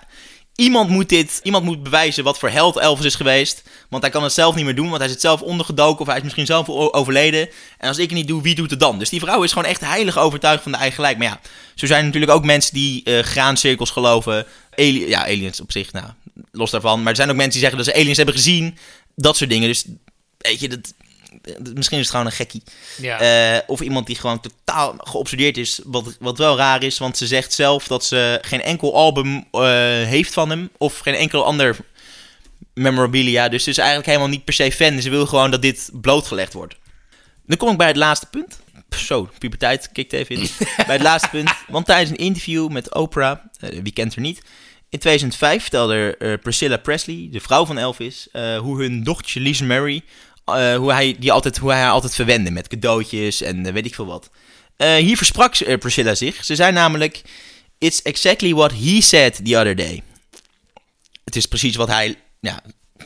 [0.57, 3.62] iemand moet dit, iemand moet bewijzen wat voor held Elvis is geweest.
[3.88, 6.17] Want hij kan het zelf niet meer doen, want hij zit zelf ondergedoken of hij
[6.17, 7.49] is misschien zelf overleden.
[7.79, 8.99] En als ik het niet doe, wie doet het dan?
[8.99, 11.19] Dus die vrouw is gewoon echt heilig overtuigd van de eigen gelijk.
[11.19, 11.41] Maar ja,
[11.75, 14.47] zo zijn er natuurlijk ook mensen die eh graancirkels geloven.
[14.76, 16.07] Ali- ja, aliens op zich, nou,
[16.52, 16.99] los daarvan.
[17.00, 18.79] Maar er zijn ook mensen die zeggen dat ze aliens hebben gezien.
[19.23, 19.69] Dat soort dingen.
[19.69, 19.85] Dus
[20.38, 20.95] weet je, dat,
[21.75, 22.62] misschien is het gewoon een gekkie.
[22.97, 23.21] Ja.
[23.21, 25.81] Eh, of iemand die gewoon totaal geobsedeerd is.
[25.85, 29.62] Wat, wat wel raar is, want ze zegt zelf dat ze geen enkel album eh,
[30.02, 30.71] heeft van hem.
[30.79, 31.76] Of geen enkel ander
[32.75, 33.49] memorabilia.
[33.49, 35.00] Dus ze is eigenlijk helemaal niet per se fan.
[35.00, 36.76] Ze wil gewoon dat dit blootgelegd wordt.
[37.47, 38.61] Dan kom ik bij het laatste punt.
[38.97, 40.49] Zo, puberteit kikt even in.
[40.87, 41.50] bij het laatste punt.
[41.69, 44.43] Want tijdens een interview met Oprah, eh, wie kent haar niet.
[44.93, 49.65] In 2005 vertelde eh, Priscilla Presley, de vrouw van Elvis, eh, hoe hun dochtertje Lisa
[49.65, 50.03] Mary,
[50.45, 53.95] eh, hoe, hij, die altijd, hoe hij haar altijd verwende met cadeautjes en weet ik
[53.95, 54.31] veel wat.
[54.77, 56.45] Hier versprak Priscilla zich.
[56.45, 57.23] Ze zei namelijk,
[57.79, 60.03] it's exactly what he said the other day.
[61.25, 62.61] Het is precies wat hij ja,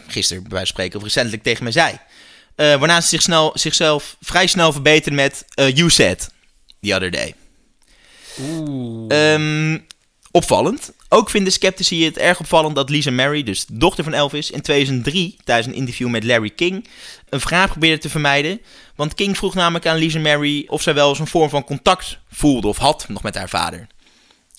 [0.07, 1.99] gisteren bij wijze van spreken of recentelijk tegen mij zei.
[2.57, 6.31] Waarna ze zich snel, zichzelf vrij snel verbeterde met you said
[6.81, 7.35] the other day.
[8.41, 9.33] Oeh.
[9.33, 9.79] Ehm,
[10.31, 10.93] opvallend.
[11.09, 14.61] Ook vinden sceptici het erg opvallend dat Lisa Mary, dus de dochter van Elvis, in
[14.61, 16.89] 2003 tijdens een interview met Larry King
[17.29, 18.61] een vraag probeerde te vermijden.
[18.95, 22.19] Want King vroeg namelijk aan Lisa Mary of zij wel eens een vorm van contact
[22.31, 23.87] voelde of had nog met haar vader.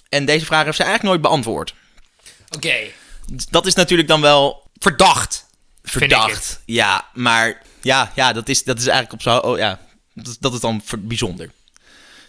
[0.10, 1.76] En deze vraag heeft ze eigenlijk nooit beantwoord.
[2.56, 2.76] Oké.
[3.50, 5.46] Dat is natuurlijk dan wel Verdacht.
[5.84, 6.62] Verdacht.
[6.66, 9.38] Ja, maar ja, ja dat, is, dat is eigenlijk op zo.
[9.38, 9.80] Oh, ja,
[10.14, 11.52] dat, dat is dan bijzonder.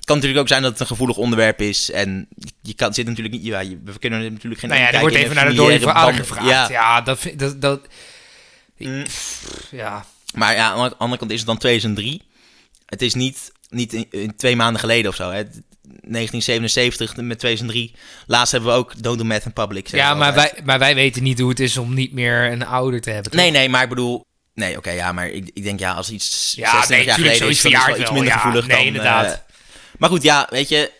[0.09, 1.91] Kan natuurlijk ook zijn dat het een gevoelig onderwerp is.
[1.91, 2.29] En
[2.63, 3.45] je kan, zit natuurlijk niet.
[3.45, 4.71] Ja, je- we kunnen natuurlijk geen.
[4.71, 6.49] Nou ja, er wordt even naar de dode vader gevraagd.
[6.49, 7.61] Ja, Ja, dat vind dat...
[7.61, 7.81] dat
[8.79, 9.05] Mm.
[9.05, 10.05] Pff, ja.
[10.35, 12.23] maar ja, aan de andere kant is het dan 2003.
[12.87, 15.31] Het is niet, niet in, in twee maanden geleden of zo.
[15.31, 15.43] Hè.
[15.83, 17.95] 1977 met 2003.
[18.27, 19.89] Laatst hebben we ook Don't Do Math in Public.
[19.89, 20.53] Ja, maar altijd.
[20.53, 23.31] wij, maar wij weten niet hoe het is om niet meer een ouder te hebben.
[23.33, 23.41] toch?
[23.41, 24.25] Nee, nee, maar ik bedoel.
[24.55, 26.53] Nee, oké, ja, maar ik, ik denk ja, als iets.
[26.57, 28.39] Ja, 26 nee, jaar geleden is, dan is wel iets minder ja.
[28.39, 28.87] gevoelig Nee, dan.
[28.87, 29.45] inderdaad.
[29.99, 30.91] Maar goed, ja, weet je.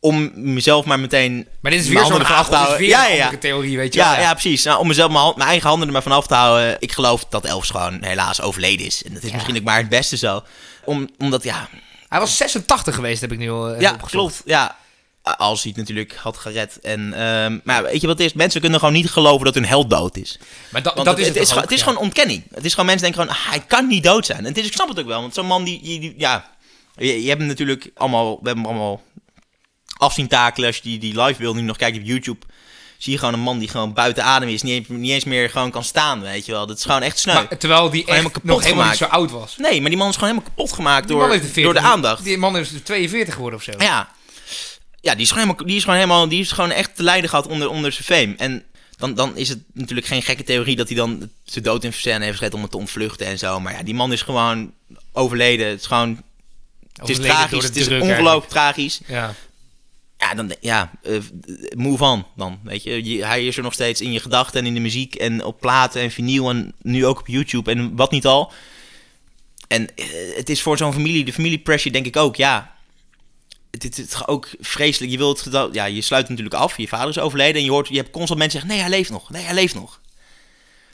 [0.00, 1.48] Om mezelf maar meteen.
[1.60, 2.86] Maar dit is weer zo'n af te is houden.
[2.86, 3.38] Ja, een ja, andere ja.
[3.38, 4.20] theorie, weet je Ja, wel.
[4.20, 4.64] ja, precies.
[4.64, 6.76] Nou, om mezelf mijn, hand- mijn eigen handen er maar van af te houden.
[6.78, 9.02] Ik geloof dat Elvis gewoon helaas overleden is.
[9.04, 9.34] En dat is Ja.
[9.34, 10.42] misschien ook maar het beste zo.
[10.84, 11.68] Om, omdat, ja,
[12.08, 14.12] Hij was 86 geweest, heb ik nu al eh, ja, opgezocht.
[14.12, 14.42] klopt.
[14.44, 14.76] Ja,
[15.22, 16.78] als hij het natuurlijk had gered.
[16.80, 18.32] En, ehm, maar weet je wat het is?
[18.32, 20.38] Mensen kunnen gewoon niet geloven dat hun held dood is.
[20.70, 21.84] Maar da- dat is het, het, is, gewoon- ook, het is ja.
[21.90, 22.42] gewoon ontkenning.
[22.54, 24.38] Het is gewoon mensen denken gewoon, ah, hij kan niet dood zijn.
[24.38, 26.50] En het is, ik snap het ook wel, want zo'n man die, die, die- ja,
[26.98, 29.02] je, je hebt natuurlijk allemaal, we hebben allemaal
[29.96, 30.66] afzien takelen.
[30.66, 32.46] Als je die, die live beeld nu nog kijkt op YouTube,
[32.98, 35.50] zie je gewoon een man die gewoon buiten adem is, niet, eens- niet eens meer
[35.50, 36.66] gewoon kan staan, weet je wel.
[36.66, 37.34] Dat is gewoon echt sneu.
[37.34, 39.56] Maar, terwijl die echt helemaal kapot nog helemaal niet zo oud was.
[39.56, 42.24] nee, maar die man is gewoon helemaal kapot gemaakt door, door de 40 aandacht.
[42.24, 43.72] Die man is 42 geworden of zo.
[43.78, 44.08] Ja,
[45.00, 47.30] ja die, is gewoon helemaal, die is gewoon helemaal, die is gewoon echt te lijden
[47.30, 48.34] gehad onder, onder zijn fame.
[48.36, 48.64] En
[48.96, 52.24] dan, dan is het natuurlijk geen gekke theorie dat hij dan zijn dood in scène
[52.24, 53.60] heeft gezet om het te ontvluchten en zo.
[53.60, 54.72] Maar ja, die man is gewoon
[55.12, 55.68] overleden.
[55.68, 56.22] Het is gewoon,
[56.98, 57.64] het is tragisch.
[57.64, 59.00] Het is ongelooflijk tragisch.
[59.06, 59.34] Ja.
[60.18, 61.14] Ja, dan, ja, eh,
[61.76, 63.04] move on dan, weet je.
[63.04, 63.24] je.
[63.24, 66.00] Hij is er nog steeds in je gedachten en in de muziek en op platen
[66.00, 68.52] en vinyl en nu ook op YouTube en wat niet al.
[69.68, 72.76] En eh, het is voor zo'n familie, de familie pressure denk ik ook, ja.
[73.70, 75.12] Het is ook vreselijk.
[75.12, 76.76] Je wilt, ja, je sluit natuurlijk af.
[76.76, 79.10] Je vader is overleden en je hoort, je hebt constant mensen zeggen, nee, hij leeft
[79.10, 79.30] nog.
[79.30, 80.00] Nee, hij leeft nog.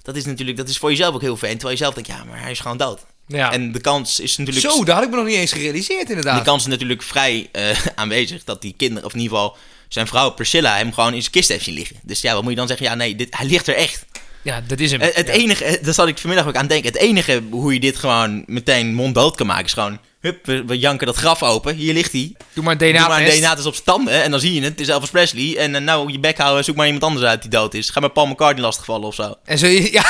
[0.03, 1.53] Dat is natuurlijk, dat is voor jezelf ook heel fijn.
[1.53, 3.07] Terwijl je zelf denkt, ja, maar hij is gewoon dood.
[3.27, 3.53] Ja.
[3.53, 4.67] En de kans is natuurlijk...
[4.67, 6.39] Zo, dat had ik me nog niet eens gerealiseerd inderdaad.
[6.39, 7.63] De kans is natuurlijk vrij eh,
[7.95, 9.57] aanwezig dat die kinderen, of in ieder geval
[9.89, 11.97] zijn vrouw Priscilla hem gewoon in zijn kist heeft zien liggen.
[12.03, 12.87] Dus ja, wat moet je dan zeggen?
[12.87, 14.05] Ja, nee, dit, hij ligt er echt.
[14.43, 15.01] Ja, dat is hem.
[15.01, 15.33] Het, het Ja.
[15.33, 16.93] enige, eh, daar zat ik vanmiddag ook aan denken.
[16.93, 19.99] Het enige hoe je dit gewoon meteen monddood kan maken is gewoon...
[20.21, 21.75] Hup, we, we janken dat graf open.
[21.77, 22.33] Hier ligt hij.
[22.53, 23.39] Doe maar een Doe maar een DNA-test.
[23.41, 24.71] DNA-test op zijn tanden en dan zie je het.
[24.71, 25.57] Het is Elvis Presley.
[25.57, 27.91] En eh, nou, je bek houden, zoek maar iemand anders uit die dood is.
[27.91, 29.35] Ga maar Paul McCartney lastigvallen of zo.
[29.45, 29.67] En zo.
[29.93, 30.05] Ja.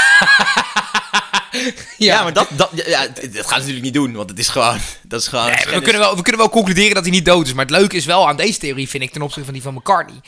[1.98, 4.78] Ja, maar dat, dat, ja, dat gaan ze natuurlijk niet doen, want het is gewoon...
[5.02, 7.46] Dat is gewoon Nee, we, kunnen wel, we kunnen wel concluderen dat hij niet dood
[7.46, 7.52] is.
[7.52, 9.74] Maar het leuke is wel aan deze theorie, vind ik, ten opzichte van die van
[9.74, 10.20] McCartney.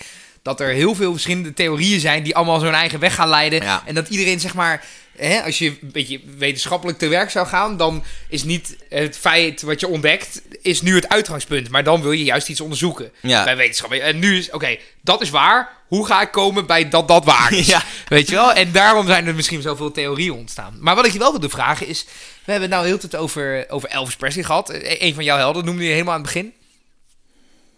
[0.46, 3.62] Dat er heel veel verschillende theorieën zijn die allemaal zo'n eigen weg gaan leiden.
[3.62, 3.82] Ja.
[3.86, 4.84] En dat iedereen, zeg maar,
[5.16, 9.62] hè, als je een beetje wetenschappelijk te werk zou gaan, dan is niet het feit
[9.62, 11.68] wat je ontdekt, is nu het uitgangspunt.
[11.70, 13.44] Maar dan wil je juist iets onderzoeken Ja.
[13.44, 13.92] bij wetenschap.
[13.92, 15.74] En nu is, oké, dat is waar.
[15.88, 17.66] Hoe ga ik komen bij dat dat waar is?
[17.76, 17.82] Ja.
[18.08, 18.52] Weet je wel?
[18.52, 20.76] En daarom zijn er misschien zoveel theorieën ontstaan.
[20.80, 22.04] Maar wat ik je wel wilde vragen is...
[22.44, 24.70] We hebben het nou heel de tijd over, over Elvis Presley gehad.
[24.70, 26.52] E- Een van jouw helden noemde je helemaal aan het begin.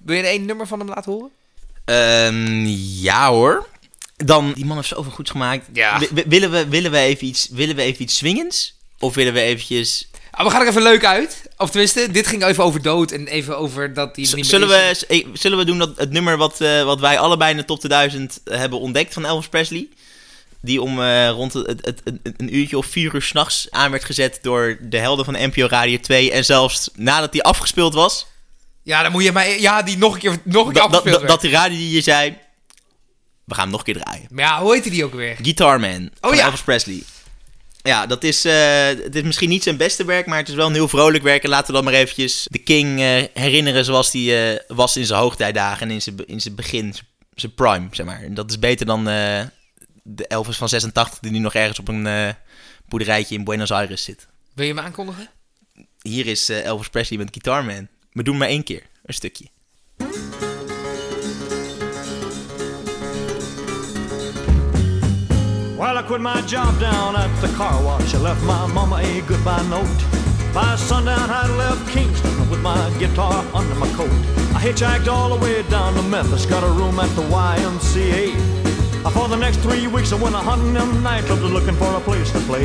[0.05, 1.31] Wil je er één nummer van hem laten horen?
[1.89, 2.65] Ehm,
[3.03, 3.67] ja hoor.
[4.17, 5.67] Dan, die man heeft zoveel goeds gemaakt.
[5.73, 6.01] Ja.
[6.27, 8.75] Willen, we, willen, we even iets, willen we even iets swingends?
[8.99, 10.09] Of willen we eventjes...
[10.31, 11.43] Ah, we gaan er even leuk uit.
[11.57, 14.45] Of tenminste, dit ging even over dood en even over dat hij Z- niet meer
[14.45, 15.01] Zullen is.
[15.01, 17.65] we, eh, zullen we doen dat het nummer wat, eh, wat wij allebei in de
[17.65, 19.89] top 2000 hebben ontdekt van Elvis Presley?
[20.61, 23.91] Die om eh, rond het, het, het- het- een uurtje of vier uur s'nachts aan
[23.91, 26.33] werd gezet door de helden van NPO Radio 2.
[26.33, 28.27] En zelfs nadat die afgespeeld was,
[28.89, 29.61] Ja, dan moet je mij...
[29.61, 31.91] Ja, die nog een keer, nog een keer dat, dat, afgespeeld dat, die radio die
[31.91, 32.39] je zei,
[33.45, 34.27] we gaan hem nog een keer draaien.
[34.31, 35.37] Maar ja, hoe heette die ook weer?
[35.43, 36.45] Guitar Man Oh ja.
[36.45, 37.03] Elvis Presley.
[37.83, 40.67] Ja, dat is, eh, het is misschien niet zijn beste werk, maar het is wel
[40.67, 41.43] een heel vrolijk werk.
[41.43, 45.07] En laten we dan maar eventjes de King eh, herinneren zoals hij eh, was in
[45.07, 46.95] zijn hoogtijdagen en in zijn, in zijn begin,
[47.35, 48.23] zijn- prime, zeg maar.
[48.23, 52.35] En dat is beter dan de Elvis van 86 die nu nog ergens op een
[52.87, 54.27] boerderijtje in Buenos Aires zit.
[54.55, 55.29] Wil je hem aankondigen?
[56.03, 57.89] Hier is Elvis Presley met Guitar Man.
[58.19, 59.45] We doen maar één keer, een stukje.
[65.77, 68.15] Well, I quit my job down at the car wash.
[68.15, 70.03] I left my mama a goodbye note.
[70.53, 74.11] By sundown, I left Kingston with my guitar under my coat.
[74.53, 78.68] I hitchhiked all the way down to Memphis, got a room at the YMCA.
[79.13, 82.31] For the next three weeks, I went a hunting them nightclubs looking for a place
[82.33, 82.65] to play.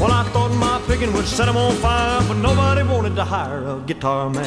[0.00, 3.66] Well, I thought my picking would set 'em on fire, but nobody wanted to hire
[3.68, 4.44] a guitar man.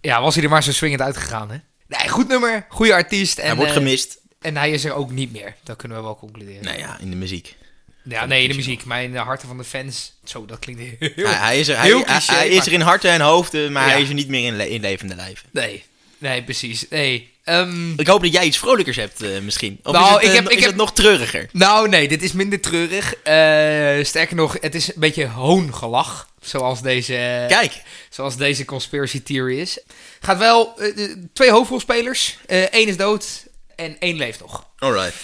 [0.00, 1.56] Ja, was hij er maar zo swingend uitgegaan, hè?
[1.88, 3.38] Nee, goed nummer, goede artiest.
[3.38, 4.18] En, Hij wordt eh, gemist.
[4.40, 5.54] En hij is er ook niet meer.
[5.62, 6.64] Dat kunnen we wel concluderen.
[6.64, 7.56] Nou ja, in de muziek.
[8.04, 8.84] Ja, nee, in de muziek.
[8.84, 10.12] Maar in de harten van de fans.
[10.24, 11.26] Zo, dat klinkt heel...
[11.26, 13.20] Hij, hij is er, hij, heel hij, cliché, hij is maar- er in harten en
[13.20, 13.90] hoofden, maar Ja.
[13.90, 15.48] hij is er niet meer in, le- in levende lijven.
[15.52, 15.84] Nee,
[16.18, 16.86] nee, precies.
[16.90, 17.30] Nee.
[17.44, 19.80] Ehm, Ik hoop dat jij iets vrolijkers hebt, eh, misschien.
[19.82, 21.48] Of Nou, is, het, ik eh, heb- is ik heb- het nog treuriger?
[21.52, 23.14] nou, nee, dit is minder treurig.
[23.14, 26.28] Eh, sterker nog, het is een beetje hoongelach.
[26.40, 29.78] Zoals deze, Kijk, zoals deze conspiracy theory is.
[30.20, 30.78] Gaat wel
[31.32, 32.38] twee hoofdrolspelers.
[32.46, 33.44] Eén is dood
[33.76, 34.66] en één leeft nog.
[34.78, 35.14] alright.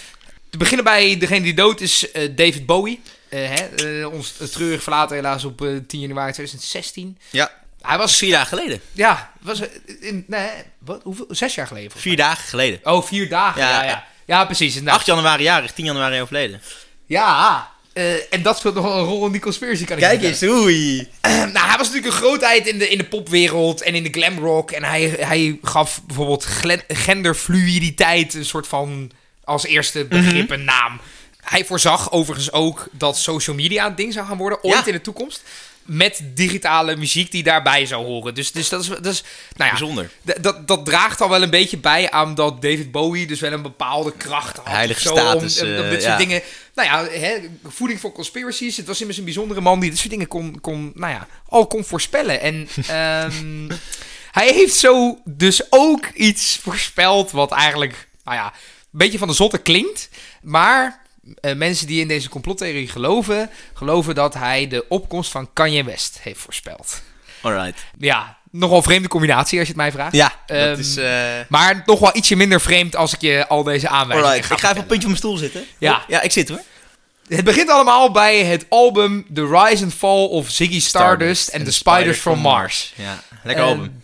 [0.49, 3.01] Te beginnen bij degene die dood is, David Bowie.
[3.29, 7.17] Hè, ons treurig verlaten helaas op eh, 10 januari 2016.
[7.29, 7.51] Ja,
[7.85, 8.81] Hij was, vier dagen geleden.
[8.91, 9.61] ja, was,
[9.99, 11.91] in, nee, wat, hoeveel, zes jaar geleden.
[11.95, 12.79] Vier dagen geleden.
[12.83, 14.05] Oh, vier dagen, ja, Ja, ja.
[14.25, 14.75] Ja, precies.
[14.81, 16.61] Nou, 8 januari jarig, 10 januari overleden.
[17.05, 20.21] Ja, eh, en dat speelt nog wel een rol in die conspiracy, kan ik Kijk
[20.21, 21.09] eens, oei.
[21.21, 24.71] nou, hij was natuurlijk een grootheid in de, in de popwereld en in de glamrock.
[24.71, 26.45] En hij, hij gaf bijvoorbeeld
[26.87, 29.11] genderfluiditeit een soort van
[29.43, 30.99] als eerste begrip een naam.
[31.41, 34.85] Hij voorzag overigens ook dat social media een ding zou gaan worden, ooit Ja.
[34.85, 35.43] in de toekomst.
[35.85, 38.33] Met digitale muziek die daarbij zou horen.
[38.33, 39.23] Dus, dus dat is, dat is
[39.55, 40.09] nou ja, Bijzonder.
[40.41, 43.61] Dat, dat draagt al wel een beetje bij aan dat David Bowie dus wel een
[43.61, 44.67] bepaalde kracht had.
[44.67, 46.41] Heilige zo, status, Om, om eh, dit soort dingen.
[46.75, 48.77] Nou ja, hè, voeding voor conspiracies.
[48.77, 51.67] Het was immers een bijzondere man die dit soort dingen kon, kon nou ja, al
[51.67, 52.41] kon voorspellen.
[52.41, 53.69] En ehm,
[54.31, 58.51] hij heeft zo dus ook iets voorspeld wat eigenlijk, nou ja, een
[58.91, 60.09] beetje van de zotte klinkt.
[60.41, 61.04] Maar
[61.39, 66.19] eh, mensen die in deze complottheorie geloven, geloven dat hij de opkomst van Kanye West
[66.21, 67.01] heeft voorspeld.
[67.41, 67.85] Alright.
[67.97, 70.13] Ja, nogal vreemde combinatie als je het mij vraagt.
[70.15, 70.97] Ja, Ehm, dat is...
[70.97, 71.05] eh
[71.49, 74.51] Maar nog wel ietsje minder vreemd als ik je al deze aanwijzingen alright.
[74.51, 75.63] Ik ga even op puntje van mijn stoel zitten.
[75.77, 76.03] Ja.
[76.07, 76.61] Ja, ik zit hoor.
[77.27, 81.71] Het begint allemaal bij het album The Rise and Fall of Ziggy Stardust and the
[81.71, 82.93] Spiders from Mars.
[82.95, 84.01] Ja, lekker Ehm, album.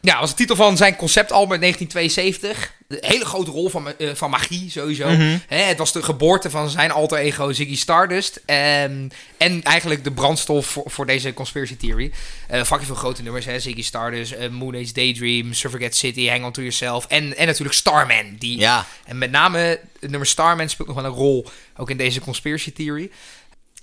[0.00, 2.72] Ja, was de titel van zijn conceptalbum uit 1972.
[2.88, 5.08] Een hele grote rol van, eh, van magie, sowieso.
[5.08, 5.38] Mhm.
[5.46, 8.40] Het was de geboorte van zijn alter ego Ziggy Stardust.
[8.46, 12.12] En, en eigenlijk de brandstof voor, voor deze conspiracy theory.
[12.48, 13.60] Eh fucking veel grote nummers, hè.
[13.60, 17.06] Ziggy Stardust, eh, Moon Age Daydream, Suffragette City, Hang On To Yourself.
[17.06, 18.36] En, en natuurlijk Starman.
[18.38, 18.86] Die, Ja.
[19.04, 19.58] En met name
[20.00, 23.10] het nummer Starman speelt nog wel een rol, ook in deze conspiracy theory.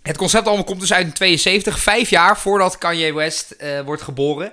[0.01, 4.51] Het conceptalbum komt dus uit in 72, vijf jaar voordat Kanye West wordt geboren.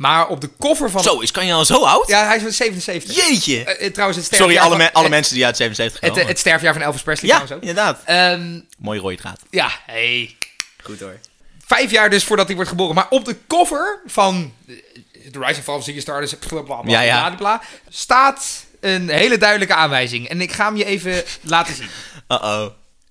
[0.00, 1.02] Maar op de cover van...
[1.02, 2.08] Zo, is kan je al zo oud?
[2.08, 3.14] Ja, hij is van 77.
[3.28, 3.64] Jeetje.
[3.64, 6.28] Eh, eh, trouwens, het sterfjaar Sorry, alle, me- alle mensen die uit 77 Het, komen.
[6.28, 7.68] het sterfjaar van Elvis Presley ja, trouwens ook.
[7.68, 8.00] inderdaad.
[8.04, 9.40] Ehm, Mooi rode draad.
[9.50, 10.36] ja, hey.
[10.82, 11.18] Goed hoor.
[11.66, 12.94] Vijf jaar dus voordat hij wordt geboren.
[12.94, 14.74] Maar op de cover van eh,
[15.32, 17.26] The Rising Fall of Ziggy Stardust, bla Ja, ja.
[17.28, 20.28] bla, bla, staat een hele duidelijke aanwijzing.
[20.28, 21.88] En ik ga hem je even laten zien.
[22.28, 22.66] Uh-oh.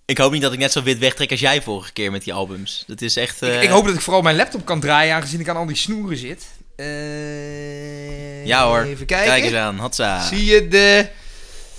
[0.06, 2.34] Ik hoop niet dat ik net zo wit wegtrek als jij vorige keer met die
[2.34, 2.84] albums.
[2.88, 3.42] Dat is echt...
[3.42, 5.76] Ik, ik hoop dat ik vooral mijn laptop kan draaien, aangezien ik aan al die
[5.76, 6.46] snoeren zit.
[6.80, 8.84] Eh, Ja hoor.
[8.84, 9.28] Even kijken.
[9.28, 9.78] Kijk eens aan.
[9.78, 10.28] Hatsa.
[10.28, 11.08] Zie je de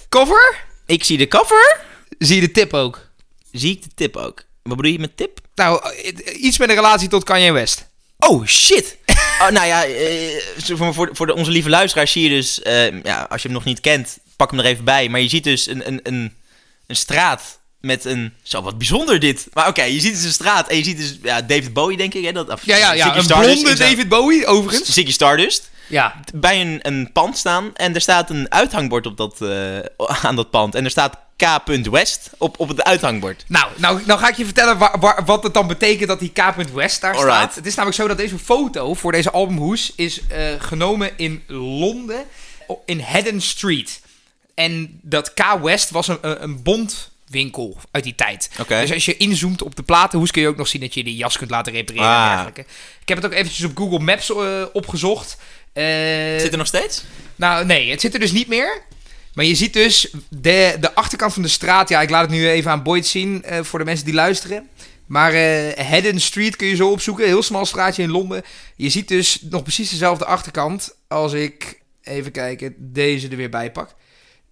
[0.09, 0.57] cover?
[0.87, 1.81] Ik zie de cover.
[2.19, 3.09] Zie je de tip ook?
[3.53, 4.45] Zie ik de tip ook.
[4.63, 5.41] Wat bedoel je met tip?
[5.55, 7.89] Nou, eh, iets met een relatie tot Kanye West.
[8.19, 8.97] Oh, shit.
[9.43, 12.61] oh, nou ja, eh, voor, voor, de, onze lieve luisteraars zie je dus...
[13.03, 15.09] ja, als je hem nog niet kent, pak hem er even bij.
[15.09, 16.35] Maar je ziet dus een, een, een,
[16.87, 18.33] een straat met een...
[18.43, 19.47] Zo, wat bijzonder dit.
[19.53, 22.15] Maar oké, je ziet dus een straat en je ziet dus ja, David Bowie, denk
[22.15, 22.25] ik.
[22.25, 23.17] Hè, dat, of Ja, ja, ja.
[23.17, 24.93] Een Stardust blonde zijn- David Bowie, overigens.
[24.93, 25.71] Ziggy Stardust.
[25.89, 26.21] Ja.
[26.35, 29.79] Bij een, een pand staan en er staat een uithangbord op dat, eh,
[30.23, 30.75] aan dat pand.
[30.75, 33.45] En er staat K.West op, op het uithangbord.
[33.49, 36.33] Nou, nou, nou ga ik je vertellen wa- wa- wat het dan betekent dat die
[36.33, 36.55] K.
[36.75, 37.37] West daar Alright.
[37.37, 37.55] staat.
[37.55, 42.25] Het is namelijk zo dat deze foto voor deze albumhoes is eh, genomen in Londen,
[42.85, 44.01] in Haddon Street.
[44.55, 45.59] En dat K.
[45.63, 46.63] West was een, een, een
[47.31, 48.51] bondwinkel uit die tijd.
[48.69, 51.17] Dus als je inzoomt op de platenhoes kun je ook nog zien dat je die
[51.17, 52.29] jas kunt laten repareren en Ah.
[52.31, 52.61] dergelijke.
[53.01, 55.37] Ik heb het ook eventjes op Google Maps eh, opgezocht.
[55.73, 55.85] Eh,
[56.39, 57.05] Zit er nog steeds?
[57.37, 58.83] nou, nee, het zit er dus niet meer.
[59.35, 61.89] Maar je ziet dus de, de achterkant van de straat.
[61.89, 64.69] Ja, ik laat het nu even aan Boyd zien eh, voor de mensen die luisteren.
[65.07, 65.33] Maar
[65.85, 67.25] Haddon Street kun je zo opzoeken.
[67.27, 68.43] Heel smal straatje in Londen.
[68.77, 70.95] Je ziet dus nog precies dezelfde achterkant.
[71.09, 73.95] Als ik, even kijken, deze er weer bij pak.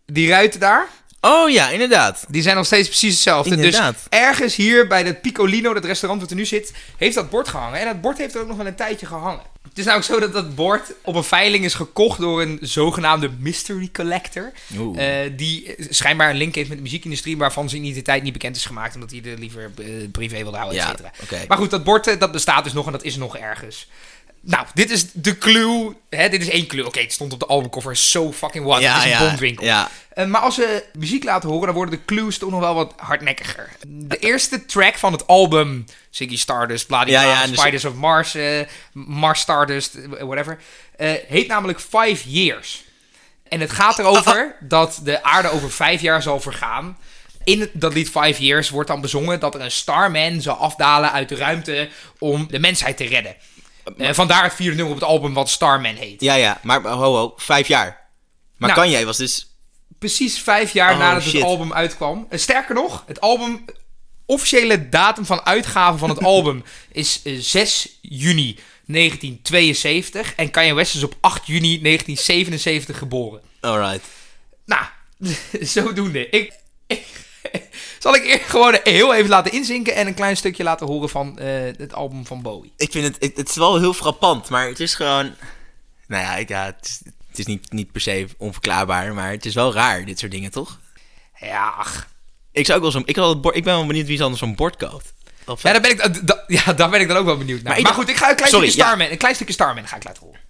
[0.07, 0.89] Die ruiten daar,
[1.21, 2.25] Oh ja, inderdaad.
[2.29, 3.55] die zijn nog steeds precies hetzelfde.
[3.55, 3.95] Inderdaad.
[3.95, 7.49] Dus ergens hier bij dat Piccolino, dat restaurant wat er nu zit, heeft dat bord
[7.49, 7.81] gehangen.
[7.81, 9.43] En dat bord heeft er ook nog wel een tijdje gehangen.
[9.69, 12.59] Het is nou ook zo dat dat bord op een veiling is gekocht door een
[12.61, 14.53] zogenaamde mystery collector.
[14.97, 18.67] Eh, die schijnbaar een link heeft met de muziekindustrie, waarvan zijn identiteit niet bekend is
[18.67, 21.11] gemaakt, omdat hij er liever eh, privé wilde houden, et cetera.
[21.49, 23.89] Maar goed, dat bord eh, dat bestaat dus nog en dat is nog ergens.
[24.41, 25.97] Nou, dit is de clue.
[26.11, 26.87] Hè, dit is één clue.
[26.87, 27.97] Oké, het stond op de albumcover.
[27.97, 28.81] So fucking what.
[28.81, 29.65] ja, het is een ja, bondwinkel.
[29.65, 29.91] ja.
[30.09, 32.93] Eh, maar als we muziek laten horen, dan worden de clues toch nog wel wat
[32.97, 33.71] hardnekkiger.
[33.89, 38.61] De eerste track van het album, Ziggy Stardust, bladibla, Ja, dus- Spiders of Mars, eh,
[38.93, 40.59] Mars Stardust, whatever,
[40.97, 42.85] eh, heet namelijk Five Years.
[43.49, 46.99] En het gaat erover dat de aarde over vijf jaar zal vergaan.
[47.45, 51.29] In dat lied Five Years wordt dan bezongen dat er een Starman zal afdalen uit
[51.29, 53.35] de ruimte om de mensheid te redden.
[53.97, 56.21] Eh, vandaar het vierde nummer op het album wat Starman heet.
[56.21, 58.07] Ja, ja, maar ho, ho, vijf jaar.
[58.57, 58.81] Maar Nou.
[58.81, 59.57] Kanye was dus...
[59.99, 61.33] precies vijf jaar Oh, nadat shit.
[61.33, 62.27] het album uitkwam.
[62.31, 63.65] En sterker nog, het album.
[64.27, 70.35] Officiële datum van uitgave van het album is eh, 6 juni 1972.
[70.35, 73.41] En Kanye West is op 8 juni 1977 geboren.
[73.61, 74.05] Alright.
[74.65, 74.85] Nou,
[75.75, 76.29] zodoende.
[76.31, 76.53] Ik,
[76.87, 77.07] ik-
[77.99, 81.39] zal ik eerst gewoon heel even laten inzinken en een klein stukje laten horen van
[81.39, 82.73] eh, het album van Bowie.
[82.77, 85.35] Ik vind het, het, is wel heel frappant, maar het is gewoon...
[86.07, 89.47] Nou ja, ik, ja het is, het is niet, niet per se onverklaarbaar, maar het
[89.47, 90.79] is wel raar, dit soort dingen, toch?
[91.41, 92.09] Ja, ach.
[92.53, 94.41] Ik, zou ook wel zo'n, ik, had het bord, ik ben wel benieuwd wie anders
[94.41, 95.13] zo'n bord koopt.
[95.47, 97.81] Ja, daar ben ik, da- ja, daar ben ik dan ook wel benieuwd naar.
[97.81, 98.89] Maar goed, ik ga een klein Sorry, stukje ja.
[98.89, 100.41] Starman, een klein stukje Starman ga ik laten horen.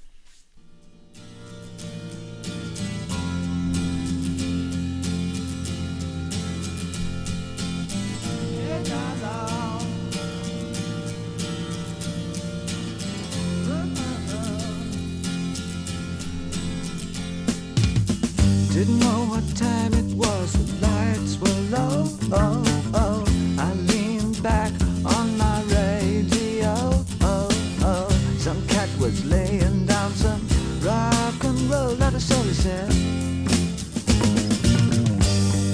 [18.79, 22.07] Didn't know what time it was, the lights were low.
[22.31, 22.62] Oh,
[22.95, 23.25] oh.
[23.59, 24.71] I leaned back
[25.05, 26.75] on my radio.
[27.21, 27.49] Oh,
[27.83, 28.09] oh.
[28.38, 30.47] Some cat was laying down some
[30.81, 32.88] rock and roll, that all he said.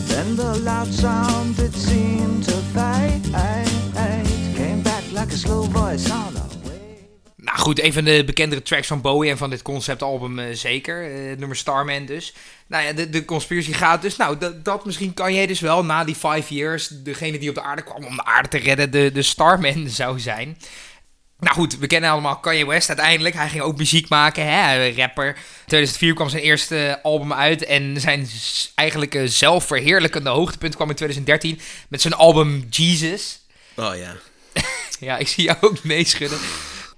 [0.09, 1.34] Then the loud sound
[7.64, 11.05] goed, een van de bekendere tracks van Bowie en van dit conceptalbum eh, zeker.
[11.05, 12.35] Eh, het nummer Starman dus.
[12.66, 14.16] Nou ja, de, de conspiracy gaat dus.
[14.16, 16.88] Nou, dat, dat misschien kan jij dus wel na die five years.
[16.88, 20.20] Degene die op de aarde kwam om de aarde te redden, de, de Starman zou
[20.20, 20.59] zijn.
[21.38, 23.35] Nou goed, we kennen allemaal Kanye West uiteindelijk.
[23.35, 25.27] Hij ging ook muziek maken, hè, rapper.
[25.27, 25.35] In
[25.66, 27.64] 2004 kwam zijn eerste album uit.
[27.64, 28.29] En zijn
[28.74, 33.40] eigenlijk eh, zelfverheerlijkende hoogtepunt kwam in 2013 met zijn album Jesus.
[33.77, 34.16] Oh ja.
[35.00, 36.38] Ja, ik zie jou ook nee schudden.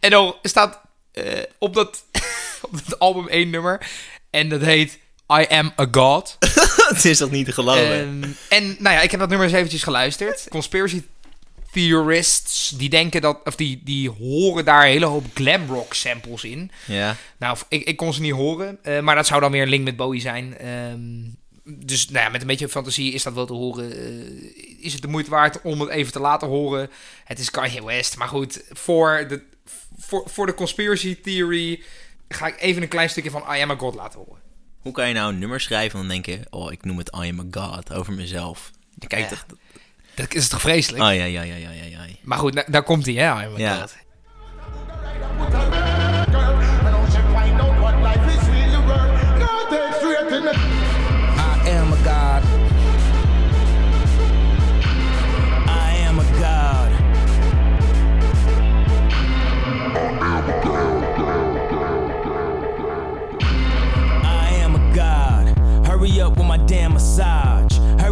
[0.07, 0.81] En dan staat
[1.12, 2.05] eh, op, dat,
[2.62, 3.87] op dat album één nummer.
[4.31, 4.99] En dat heet
[5.40, 6.37] I Am a God.
[6.95, 7.99] het is toch niet te geloven?
[7.99, 10.47] En, en nou ja, ik heb dat nummer eens eventjes geluisterd.
[10.49, 11.03] Conspiracy
[11.73, 16.45] theorists die denken dat, of die, die horen daar een hele hoop glam rock samples
[16.45, 16.71] in.
[16.87, 17.16] Ja.
[17.37, 19.85] Nou, ik, ik kon ze niet horen, eh, maar dat zou dan weer een link
[19.85, 20.59] met Bowie zijn.
[20.59, 21.01] Ehm,
[21.64, 23.92] dus nou ja, met een beetje fantasie is dat wel te horen.
[23.92, 26.90] Eh, is het de moeite waard om het even te laten horen?
[27.25, 29.42] Het is Kanye West, maar goed, voor de,
[30.07, 31.83] voor, voor de conspiracy theory
[32.29, 34.40] ga ik even een klein stukje van I Am A God laten horen.
[34.81, 36.47] Hoe kan je nou een nummer schrijven en dan denken...
[36.51, 38.71] Oh, ik noem het I am a god over mezelf.
[38.95, 39.29] Dan kijk Ja.
[39.29, 39.47] toch...
[40.14, 41.03] Dat is toch vreselijk?
[41.03, 42.05] Oh ja, ja, ja, ja, ja, ja.
[42.23, 43.42] Maar goed, daar komt hij, hè?
[43.42, 43.77] I Am A Ja.
[43.81, 43.95] God.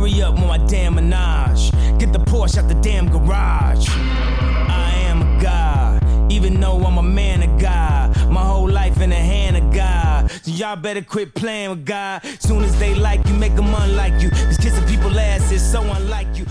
[0.04, 1.70] Hurry up with my damn menage.
[1.98, 3.88] Get the Porsche out the damn garage.
[3.88, 6.30] I am a god.
[6.30, 8.14] Even though I'm a man of God.
[8.30, 10.30] My whole life in the hand of God.
[10.42, 12.20] So y'all better quit playing with God.
[12.38, 14.28] Soon as they like you, make them unlike you.
[14.28, 16.46] Cause kissing people ass is so unlike you.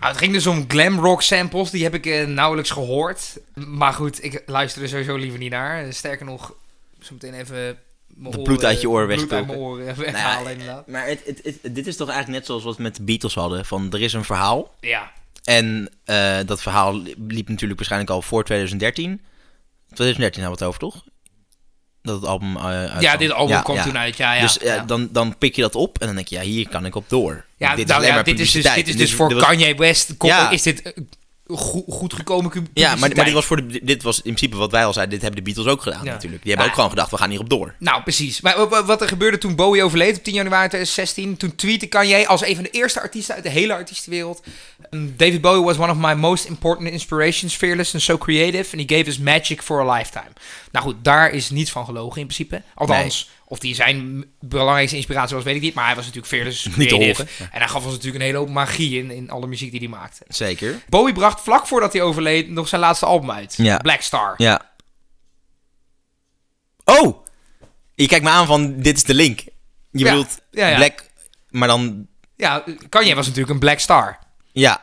[0.00, 1.70] Nou, het ging dus om glam rock samples.
[1.70, 3.40] Die heb ik eh, nauwelijks gehoord.
[3.54, 5.92] Maar goed, ik luister er sowieso liever niet naar.
[5.92, 6.54] Sterker nog,
[7.00, 7.78] zo meteen even...
[8.18, 9.46] mijn De bloed uit je oren bloed uit wegpoken.
[9.46, 10.86] mijn oren Nou weghalen, ja, inderdaad.
[10.86, 13.34] maar het, het, het- dit is toch eigenlijk net zoals wat we met de Beatles
[13.34, 13.64] hadden.
[13.66, 14.74] Van, er is een verhaal.
[14.80, 15.12] Ja,
[15.44, 19.20] En eh, dat verhaal liep natuurlijk waarschijnlijk al voor 2013.
[19.94, 21.04] 2013 hebben we het over, toch?
[22.02, 23.00] Dat het album eh uitkwam.
[23.00, 23.82] ja dit album Ja, kwam ja.
[23.82, 24.16] toen uit.
[24.16, 24.82] Ja, ja, dus eh, ja.
[24.84, 27.04] dan, dan pik je dat op en dan denk je, ja, hier kan ik op
[27.08, 27.44] door.
[27.56, 30.16] Ja, dit is nou dit is dus, dit is dus voor dit was- Kanye West.
[30.16, 30.50] Kom, Ja.
[30.50, 30.92] Is dit
[31.56, 34.84] goed, gekomen Ja, maar, maar dit was, voor de, dit was in principe wat wij
[34.84, 35.14] al zeiden.
[35.14, 36.12] Dit hebben de Beatles ook gedaan Ja.
[36.12, 36.42] natuurlijk.
[36.42, 37.74] Die hebben ook gewoon gedacht, we gaan hierop door.
[37.78, 38.40] Nou, precies.
[38.40, 41.86] Maar wa- wa- wat er gebeurde toen Bowie overleed op 10 januari 2016, toen tweette
[41.86, 44.42] Kanye als een van de eerste artiesten uit de hele artiestenwereld.
[44.90, 48.88] um, David Bowie was one of my most important inspirations, fearless and so creative, and
[48.90, 50.30] he gave us magic for a lifetime.
[50.72, 52.62] Nou goed, daar is niets van gelogen in principe.
[52.74, 55.74] Althans, of die zijn belangrijkste inspiratie was, weet ik niet.
[55.74, 57.22] Maar hij was natuurlijk fearless, Niet te creative.
[57.38, 57.52] horen.
[57.52, 59.88] En hij gaf ons natuurlijk een hele hoop magie in, in alle muziek die hij
[59.88, 60.24] maakte.
[60.28, 60.80] Zeker.
[60.88, 63.54] Bowie bracht vlak voordat hij overleed nog zijn laatste album uit.
[63.56, 63.76] Ja.
[63.76, 64.34] Black Star.
[64.36, 64.60] Ja.
[66.84, 67.26] Oh!
[67.94, 69.40] Je kijkt me aan van, dit is de link.
[69.40, 69.50] Je
[69.90, 70.04] Ja.
[70.10, 70.76] bedoelt Ja, ja.
[70.76, 71.04] Black,
[71.50, 72.06] maar dan...
[72.36, 74.18] Ja, Kanye was natuurlijk een Black Star.
[74.52, 74.80] Ja,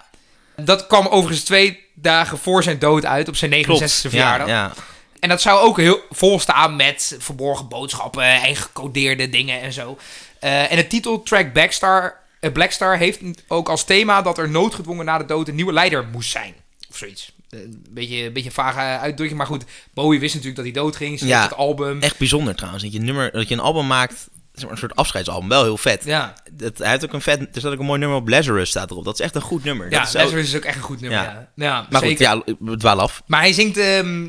[0.56, 3.92] Dat kwam overigens twee dagen voor zijn dood uit op zijn 69e klopt.
[4.02, 4.48] verjaardag.
[4.48, 4.74] Ja, ja.
[5.20, 9.98] En dat zou ook heel vol staan met verborgen boodschappen en gecodeerde dingen en zo.
[10.40, 15.18] Eh, en de titeltrack Blackstar, eh, Blackstar heeft ook als thema dat er noodgedwongen na
[15.18, 16.54] de dood een nieuwe leider moest zijn.
[16.90, 17.34] Of zoiets.
[17.50, 19.64] Eh, Een beetje, een beetje vage uitdrukking, maar goed.
[19.94, 21.20] Bowie wist natuurlijk dat hij dood ging.
[21.20, 21.42] Ze Ja.
[21.44, 22.02] het album.
[22.02, 22.84] Echt bijzonder trouwens.
[22.84, 25.50] Dat je, een nummer, dat je een album maakt, een soort afscheidsalbum.
[25.50, 26.04] Wel heel vet.
[26.06, 28.70] Ja, Dat, hij heeft ook een vet, er staat ook een mooi nummer op Lazarus
[28.70, 29.06] staat erop.
[29.06, 29.92] Dat is echt een goed nummer.
[29.92, 31.20] ja dat is ook- Lazarus is ook echt een goed nummer.
[31.20, 31.50] Ja.
[31.56, 31.88] Ja, ja.
[31.90, 32.28] maar zeker.
[32.32, 33.24] goed, ja, we dwalen af.
[33.28, 34.28] Maar hij zingt ehm,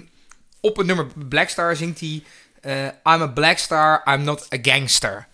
[0.67, 2.23] op het nummer Blackstar zingt hij
[2.61, 5.27] eh, I'm a Blackstar, I'm not a gangster.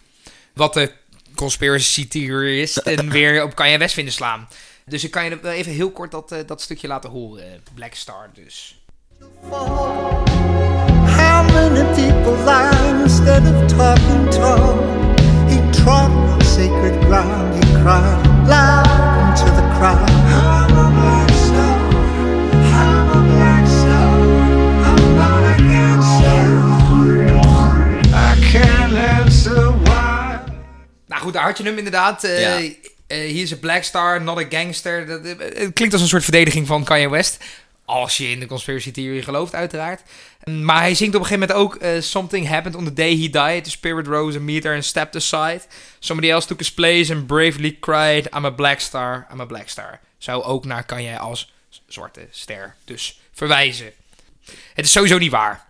[0.53, 0.93] Wat de
[1.35, 4.49] conspiracy theoristen weer op Kanye West vinden slaan.
[4.85, 7.63] Dus ik kan je wel even heel kort dat, eh, dat stukje laten horen.
[7.75, 8.83] Blackstar dus.
[11.17, 11.92] How many
[31.53, 32.23] had je hem inderdaad.
[32.23, 32.59] Ja.
[32.59, 32.73] eh,
[33.07, 35.07] hier is een Blackstar, not a gangster.
[35.07, 37.45] Dat, eh, het klinkt als een soort verdediging van Kanye West.
[37.85, 40.01] Als je in de conspiracy theory gelooft, uiteraard.
[40.45, 42.03] Maar hij zingt op een gegeven moment ook...
[42.03, 43.65] Something happened on the day he died.
[43.65, 45.61] The spirit rose and meter and stepped aside.
[45.99, 48.29] Somebody else took his place and bravely cried...
[48.35, 50.01] I'm a black star, I'm a black star.
[50.19, 51.53] Zou ook naar Kanye als
[51.87, 53.93] zwarte ster dus verwijzen.
[54.75, 55.67] Het is sowieso niet waar.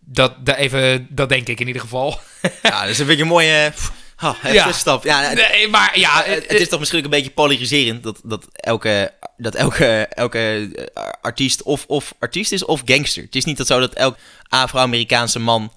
[0.00, 2.20] Dat, dat, even, dat denk ik in ieder geval.
[2.62, 3.72] Ja, dat is een beetje een mooie...
[4.22, 4.72] Oh, Ja.
[4.72, 5.04] stap.
[5.04, 6.22] Ja, het, Nee, maar ja...
[6.22, 11.02] het, het is toch misschien een beetje polariserend dat, dat elke, dat elke, elke eh,
[11.20, 13.22] artiest of, of artiest is of gangster.
[13.22, 14.16] Het is niet dat zo dat elk
[14.48, 15.72] Afro-Amerikaanse man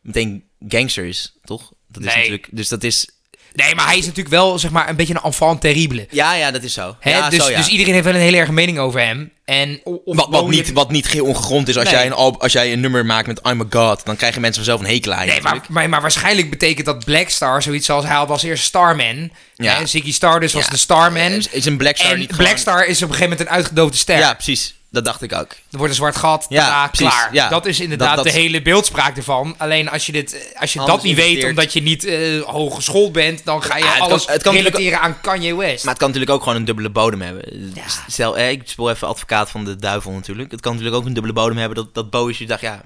[0.00, 1.72] meteen gangster is, toch?
[1.88, 2.16] Dat is Nee.
[2.16, 3.08] natuurlijk, dus dat is...
[3.54, 6.06] Nee, maar hij is natuurlijk wel zeg maar, een beetje een enfant terrible.
[6.10, 6.96] Ja, ja, dat is zo.
[7.00, 7.10] Hè?
[7.10, 7.56] ja, dus, zo, ja.
[7.56, 9.32] dus iedereen heeft wel een hele erge mening over hem.
[9.44, 11.76] En wat, wat, niet, wat niet geheel ongegrond is.
[11.76, 11.94] Als, Nee.
[11.94, 14.64] jij een, al- als jij een nummer maakt met I'm a God, dan krijgen mensen
[14.64, 18.04] vanzelf een hekel aan je Nee, maar, maar, maar waarschijnlijk betekent dat Blackstar zoiets als
[18.04, 19.30] hij had als eerste Starman.
[19.54, 19.86] Ja.
[19.86, 20.70] Ziggy Stardust was Ja.
[20.70, 21.30] de Starman.
[21.32, 23.54] Is, is een Black Star en niet gewoon- Blackstar is op een gegeven moment een
[23.54, 24.18] uitgedoofde ster.
[24.18, 24.74] Ja, precies.
[24.92, 25.50] Dat dacht ik ook.
[25.50, 27.28] Er wordt een zwart gat, Ja, precies, klaar.
[27.34, 27.48] ja.
[27.48, 29.54] Dat is inderdaad Dat- dat- de hele beeldspraak ervan.
[29.58, 33.12] Alleen als je, dit, als je Alles dat niet weet, omdat je niet eh hooggeschoold
[33.12, 35.84] bent, dan ga je Ja, het kan- alles kan relateren aan Kanye West.
[35.84, 37.72] Maar het kan natuurlijk ook gewoon een dubbele bodem hebben.
[38.06, 40.50] Stel, eh, ik speel even advocaat van de duivel natuurlijk.
[40.50, 42.82] Het kan natuurlijk ook een dubbele bodem hebben dat, dat Bowie je dacht, ja...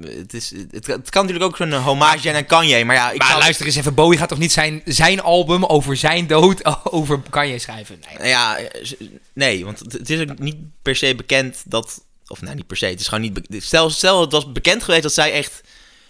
[0.00, 3.10] Het, is, het, het kan natuurlijk ook zo'n hommage zijn aan Kanye, maar ja...
[3.10, 6.64] Ik maar luister eens even, Bowie gaat toch niet zijn, zijn album over zijn dood
[6.84, 8.00] over Kanye schrijven?
[8.18, 8.28] Nee.
[8.28, 8.58] Ja,
[9.34, 12.04] nee, want het- is ook niet per se bekend dat...
[12.26, 13.64] Of nou, niet per se, het is gewoon niet...
[13.64, 15.60] Stel, stel het was bekend geweest dat zij echt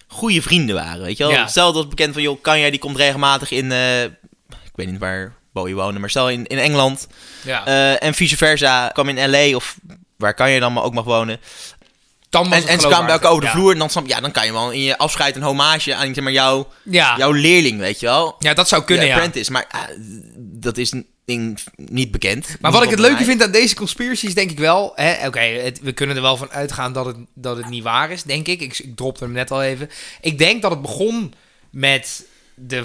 [0.07, 1.31] goede vrienden waren, weet je wel?
[1.33, 1.47] Ja.
[1.47, 3.71] Stel het was bekend van, joh, Kanye die komt regelmatig in...
[3.71, 7.07] eh, ik weet niet waar Bowie woonde, maar stel in, in Engeland...
[7.43, 7.65] Ja.
[7.65, 9.77] Eh, en vice versa, kwam in LA of
[10.17, 11.39] waar kan je dan maar ook mag wonen.
[12.35, 14.31] Dan was En, ze kwamen bij elkaar over de vloer en dan, snap- ja, dan
[14.31, 17.99] kan je wel in je afscheid een hommage aan zeg maar, jou, jouw leerling, weet
[17.99, 18.35] je wel.
[18.39, 19.13] ja, dat zou kunnen, ja.
[19.13, 19.81] apprentice, maar ah,
[20.37, 20.93] dat is
[21.75, 22.47] niet bekend.
[22.61, 24.95] Maar wat ik het leuke vind aan deze conspiracies, denk ik wel.
[25.25, 28.47] Oké, we kunnen er wel van uitgaan dat het, dat het niet waar is, denk
[28.47, 28.61] ik.
[28.61, 28.79] ik.
[28.79, 29.89] Ik dropte hem net al even.
[30.21, 31.33] Ik denk dat het begon
[31.69, 32.25] met
[32.55, 32.83] de,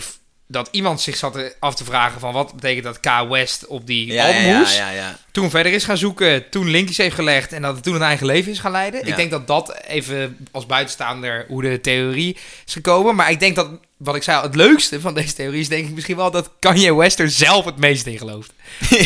[0.50, 4.12] dat iemand zich zat af te vragen van wat betekent dat K West op die
[4.12, 5.18] Ja, ja, ja.
[5.32, 8.26] Toen verder is gaan zoeken, toen linkjes heeft gelegd en dat het toen een eigen
[8.26, 9.06] leven is gaan leiden.
[9.06, 12.36] Ik denk dat dat even als buitenstaander hoe de theorie
[12.66, 13.14] is gekomen.
[13.14, 15.94] Maar ik denk dat, wat ik zei, het leukste van deze theorie is denk ik
[15.94, 18.52] misschien wel dat Kanye West er zelf het meest in gelooft.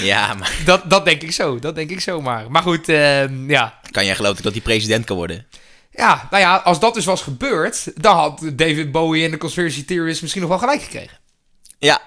[0.00, 2.50] Ja, maar Dat, dat denk ik zo, dat denk ik zomaar.
[2.50, 3.80] Maar goed, ehm, ja.
[3.90, 5.46] kan jij geloven dat hij president kan worden?
[5.96, 9.84] Ja, nou ja, als dat dus was gebeurd, dan had David Bowie en de conspiracy
[9.84, 11.18] theorists misschien nog wel gelijk gekregen.
[11.78, 12.00] Ja.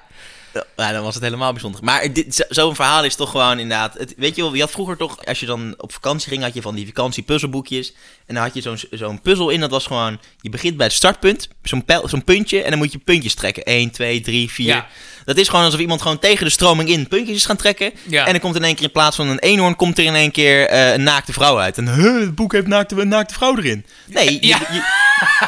[0.76, 1.84] Ja, dan was het helemaal bijzonder.
[1.84, 3.94] Maar dit- zo- zo'n verhaal is toch gewoon inderdaad...
[3.98, 5.26] Het, weet je wel, je had vroeger toch...
[5.26, 7.94] Als je dan op vakantie ging, had je van die vakantiepuzzelboekjes.
[8.26, 9.60] En dan had je zo'n zo'n puzzel in.
[9.60, 10.20] Dat was gewoon...
[10.42, 11.48] Je begint bij het startpunt.
[11.64, 12.62] Zo'n zo'n puntje.
[12.62, 13.64] En dan moet je puntjes trekken.
[13.64, 14.66] 1, 2, 3, 4.
[14.66, 14.88] Ja.
[15.30, 17.92] Dat is gewoon alsof iemand gewoon tegen de stroming in puntjes is gaan trekken.
[18.08, 18.26] Ja.
[18.26, 19.76] En dan komt in één keer in plaats van een eenhoorn...
[19.76, 21.78] komt er in één keer eh, een naakte vrouw uit.
[21.78, 23.86] En huh, het boek heeft naakte, een naakte vrouw erin.
[24.06, 24.58] Nee, je, Ja.
[24.72, 24.84] je-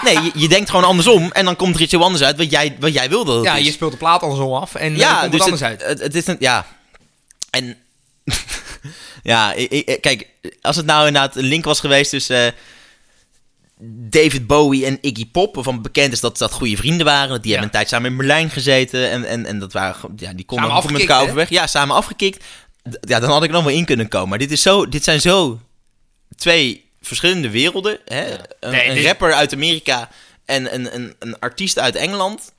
[0.03, 1.31] nee je, je denkt gewoon andersom.
[1.31, 3.55] En dan komt er iets heel anders uit wat jij, wat jij wilde dat Ja,
[3.55, 3.65] is.
[3.65, 5.89] je speelt de plaat andersom af en ja, Ja, komt dus het het, anders uit.
[5.89, 6.65] Het, het is een, ja.
[7.49, 7.77] En
[9.23, 10.27] ja, ik, ik- kijk,
[10.61, 12.51] als het nou inderdaad een link was geweest tussen eh,
[13.83, 17.57] David Bowie en Iggy Pop, waarvan bekend is dat dat goede vrienden waren, die Ja.
[17.57, 20.69] hebben een tijd samen in Berlijn gezeten en, en, en dat waren, ja, die konden
[20.69, 21.49] Samen met elkaar overweg.
[21.49, 22.43] Ja, samen afgekikt.
[23.01, 24.29] Ja, dan had ik er nog wel in kunnen komen.
[24.29, 25.59] Maar dit, is zo, dit zijn zo
[26.35, 27.99] twee verschillende werelden.
[28.05, 28.31] Hè?
[28.59, 30.09] Een, Nee, een rapper uit Amerika
[30.45, 32.53] en een, een, een artiest uit Engeland.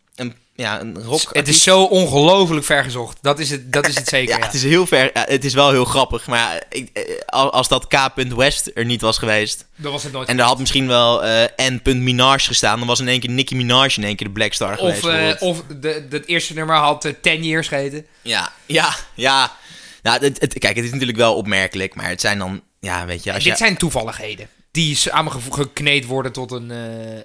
[0.63, 3.19] Ja, een rock Het is zo ongelooflijk vergezocht.
[3.21, 4.31] Dat is het, dat is het zeker.
[4.35, 4.45] ja, ja.
[4.47, 5.11] het is heel ver.
[5.15, 6.27] Ja, het is wel heel grappig.
[6.27, 8.11] Maar ik, eh, als dat K.
[8.37, 9.67] West er niet was geweest.
[9.77, 10.29] Dat was het nooit.
[10.29, 12.03] En er had misschien wel eh N.
[12.03, 12.79] Minaj gestaan.
[12.79, 15.03] Dan was in één keer Nicki Minaj in één keer de Black Star geweest.
[15.05, 15.41] of eh, bijvoorbeeld.
[15.71, 18.07] of de, het eerste nummer had eh, 10 years geheten.
[18.23, 19.53] Ja, ja, ja.
[20.03, 21.95] Nou, het, het- kijk, het is natuurlijk wel opmerkelijk.
[21.95, 22.63] Maar het zijn dan.
[22.81, 23.33] Ja, weet je.
[23.33, 24.49] Als Dit je zijn toevalligheden.
[24.71, 27.23] Die samengekneed worden tot een, eh, eh,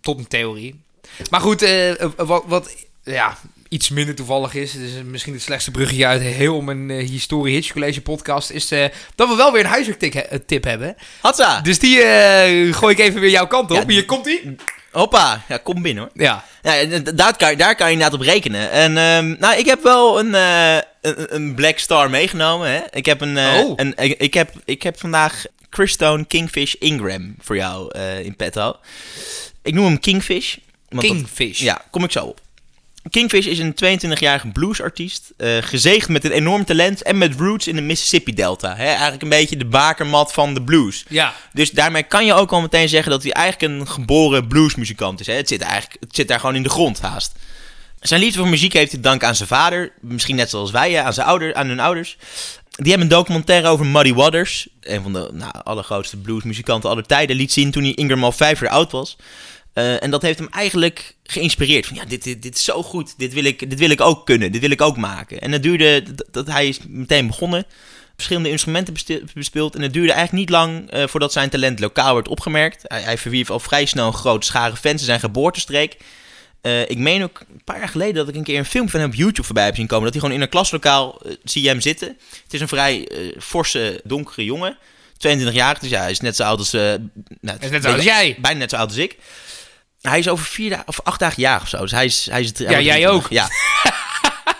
[0.00, 0.82] tot een theorie.
[1.30, 2.70] Maar goed, eh, eh, wat, wat
[3.04, 3.38] ja,
[3.68, 4.72] iets minder toevallig is.
[4.72, 8.50] Het is misschien het slechtste bruggetje uit heel mijn eh, Historie Hitch College podcast.
[8.50, 8.68] Is
[9.14, 10.96] dat we wel weer een huiswerktip he- tip hebben.
[11.20, 11.60] Hatsa!
[11.60, 11.96] Dus die
[12.72, 13.76] gooi ik even weer jouw kant op.
[13.76, 14.56] Ja, Hier komt ie.
[14.92, 15.44] Hoppa!
[15.48, 16.12] Ja, kom binnen hoor.
[16.24, 16.44] Ja.
[16.62, 18.70] Ja, daar kan, je- daar kan je inderdaad op rekenen.
[18.70, 22.70] En ehm, nou, ik heb wel een, een, een Black Star meegenomen.
[22.70, 22.80] Hè?
[22.90, 23.72] Ik, heb een, Oh.
[23.76, 28.76] een, ik, heb, ik heb vandaag Christone Kingfish Ingram voor jou in petto.
[29.62, 30.56] Ik noem hem Kingfish.
[30.94, 31.60] Want dat- Kingfish.
[31.60, 32.40] ja, kom ik zo op.
[33.10, 35.32] Kingfish is een 22-jarige bluesartiest.
[35.36, 38.76] eh gezegend met een enorm talent en met roots in de Mississippi-delta.
[38.76, 38.84] Hè?
[38.84, 41.04] Eigenlijk een beetje de bakermat van de blues.
[41.08, 41.34] Ja.
[41.52, 45.26] Dus daarmee kan je ook al meteen zeggen dat hij eigenlijk een geboren bluesmuzikant is.
[45.26, 45.32] Hè?
[45.32, 47.32] Het, zit eigenlijk, het zit daar gewoon in de grond haast.
[48.00, 49.92] Zijn liefde voor muziek heeft hij te danken aan zijn vader.
[50.00, 52.16] Misschien net zoals wij, aan, zijn ouder, aan hun ouders.
[52.70, 54.68] Die hebben een documentaire over Muddy Waters.
[54.80, 57.36] Een van de nou, allergrootste bluesmuzikanten aller tijden.
[57.36, 59.16] Liet zien toen hij Ingram al vijf jaar oud was.
[59.74, 61.86] Eh, en dat heeft hem eigenlijk geïnspireerd.
[61.86, 63.14] Van ja, dit, dit, dit is zo goed.
[63.18, 64.52] Dit wil, ik, dit wil ik ook kunnen.
[64.52, 65.40] Dit wil ik ook maken.
[65.40, 67.66] En dat duurde, dat, dat hij is meteen begonnen.
[68.14, 68.94] Verschillende instrumenten
[69.34, 69.74] bespeeld.
[69.74, 72.82] En het duurde eigenlijk niet lang eh, voordat zijn talent lokaal werd opgemerkt.
[72.82, 75.96] Hij, hij verwierf al vrij snel een grote schare fans in zijn geboortestreek.
[76.60, 79.00] Eh, ik meen ook een paar jaar geleden dat ik een keer een film van
[79.00, 80.04] hem op YouTube voorbij heb zien komen.
[80.04, 82.08] Dat hij gewoon in een klaslokaal, zie je hem zitten.
[82.44, 83.08] Het is een vrij
[83.38, 84.78] forse, donkere jongen.
[85.18, 86.72] 22 jaar, dus ja, hij is net zo oud als...
[86.72, 86.98] nou,
[87.60, 88.36] is net zo oud als jij.
[88.38, 89.16] Bijna net zo oud als ik.
[90.08, 91.78] Hij is over vier of acht dagen jarig of zo.
[91.80, 92.28] Dus hij is...
[92.30, 93.10] Hij is Ja, jij 23.
[93.14, 93.26] ook.
[93.30, 93.48] Ja.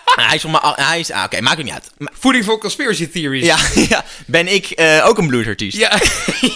[0.05, 0.73] Hij is van maar...
[0.75, 1.11] Hij is...
[1.11, 1.91] Ah, Oké, maakt het niet uit.
[1.99, 3.45] Maar- Voeding voor conspiracy theories.
[3.45, 3.57] ja,
[3.89, 5.77] ja, ben ik eh, ook een bluesartiest?
[5.77, 5.99] Ja.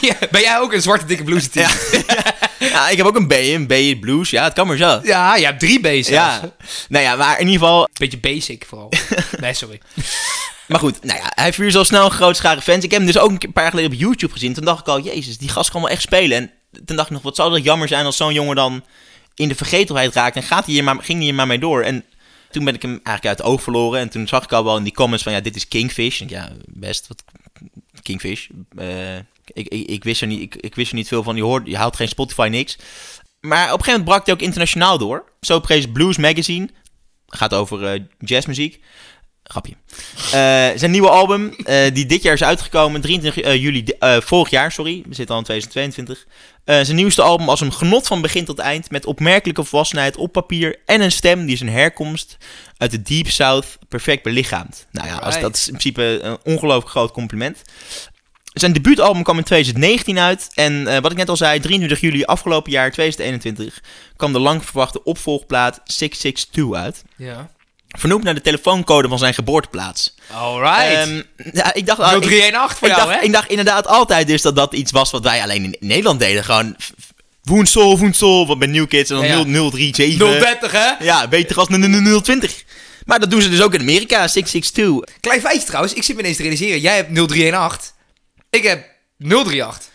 [0.01, 0.15] Ja.
[0.31, 1.71] Ben jij ook een zwarte dikke blues team?
[2.09, 2.35] Ja.
[2.59, 4.31] ja, ik heb ook een B, een B blues.
[4.31, 5.01] Ja, het kan maar zo.
[5.03, 6.09] Ja, je hebt drie B's.
[6.09, 6.41] Ja,
[6.89, 8.93] nou ja, maar in ieder geval, Beetje basic vooral.
[9.41, 9.81] Nee, sorry.
[10.67, 12.85] Maar goed, nou ja, hij zo snel een groot schare fans.
[12.85, 14.55] Ik heb hem dus ook een paar jaar geleden op YouTube gezien.
[14.55, 16.37] Toen dacht ik al, jezus, die gast kan wel echt spelen.
[16.39, 16.51] En
[16.85, 18.85] toen dacht ik nog, wat zou dat jammer zijn als zo'n jongen dan
[19.35, 20.37] in de vergetelheid raakt.
[20.37, 21.83] En gaat hij hier maar, ging hij hier maar mee door.
[21.83, 22.05] En
[22.51, 24.01] toen ben ik hem eigenlijk uit het oog verloren.
[24.01, 26.21] En toen zag ik al wel in die comments van, ja, dit is Kingfish.
[26.21, 27.25] En ja, best, wat
[28.03, 28.49] Kingfish.
[28.77, 31.37] Eh, ik, ik, ik, wist er niet, ik, ik wist er niet veel van.
[31.37, 32.77] Je, hoort, je haalt geen Spotify, niks.
[33.41, 35.25] Maar op een gegeven moment brak hij ook internationaal door.
[35.41, 36.69] Zo prees Blues Magazine.
[37.27, 38.81] Gaat over eh, jazzmuziek.
[39.49, 39.75] Grapje.
[40.33, 43.85] Eh, zijn nieuwe album, eh, die dit jaar is uitgekomen, 23 eh, juli
[44.21, 45.03] vorig jaar, sorry.
[45.09, 46.27] We zitten al in 2022.
[46.65, 48.91] Eh, zijn nieuwste album als een genot van begin tot eind.
[48.91, 52.37] Met opmerkelijke volwassenheid op papier en een stem die zijn herkomst
[52.77, 54.87] uit de Deep South perfect belichaamt.
[54.91, 57.63] Nou ja, als, dat is in principe een ongelooflijk groot compliment.
[58.53, 60.51] Zijn debuutalbum kwam in 2019 uit.
[60.55, 63.83] En wat ik net al zei, 23 juli afgelopen jaar, 2021,
[64.17, 67.05] kwam de lang verwachte opvolgplaat 662 uit.
[67.17, 67.51] Ja.
[67.89, 70.15] Vernoemd naar de telefooncode van zijn geboorteplaats.
[70.33, 70.95] Alright.
[70.95, 71.23] Ehm,
[71.53, 73.27] ja, ik dacht, ik, 0318 voor ik, jou, dacht, hè?
[73.27, 76.45] ik dacht inderdaad altijd dus dat dat iets was wat wij alleen in Nederland deden.
[76.45, 76.77] Gewoon
[77.43, 79.71] woensel, woensel, wat bij New Kids en dan Ja, ja.
[79.71, 80.39] 037.
[80.39, 81.05] 030, hè?
[81.05, 82.65] Ja, beter als 020.
[83.05, 85.17] Maar dat doen ze dus ook in Amerika, 662.
[85.21, 86.81] Klein feitje trouwens, ik zit me ineens te realiseren.
[86.81, 87.91] Jij hebt 0318.
[88.51, 88.87] Ik heb
[89.19, 89.89] 038.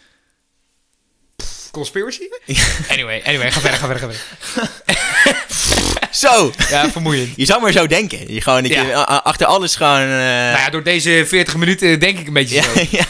[1.36, 2.24] Pff, Conspiracy?
[2.94, 4.72] Anyway, anyway, ga verder, ga verder, ga verder.
[6.32, 7.34] Zo, Ja, vermoeiend.
[7.42, 8.34] je zou maar zo denken.
[8.34, 8.92] Je gewoon, Ja.
[8.96, 10.02] a- achter alles gewoon...
[10.02, 12.70] eh, Nou ja, door deze 40 minuten denk ik een beetje zo.
[12.98, 13.06] Ja.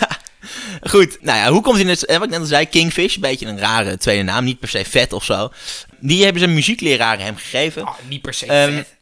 [0.89, 3.45] Goed, nou ja, hoe komt hij eh, Wat ik net al zei, Kingfish, een beetje
[3.45, 5.51] een rare tweede naam, niet per se vet of zo.
[5.99, 7.81] Die hebben zijn muziekleraar hem gegeven.
[7.81, 8.95] Oh, niet per se Ehm, vet.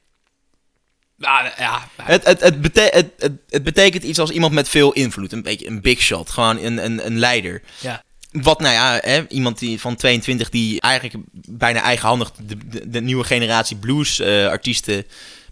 [1.18, 1.88] Nou, ja.
[2.03, 5.41] Het, het, het, bete- het, het, het betekent iets als iemand met veel invloed, een
[5.43, 7.62] beetje een big shot, gewoon een, een, een leider.
[7.80, 8.03] ja.
[8.32, 13.23] Wat, nou ja, hè, iemand die van 22 die eigenlijk bijna eigenhandig de, de, nieuwe
[13.23, 15.05] generatie blues-artiesten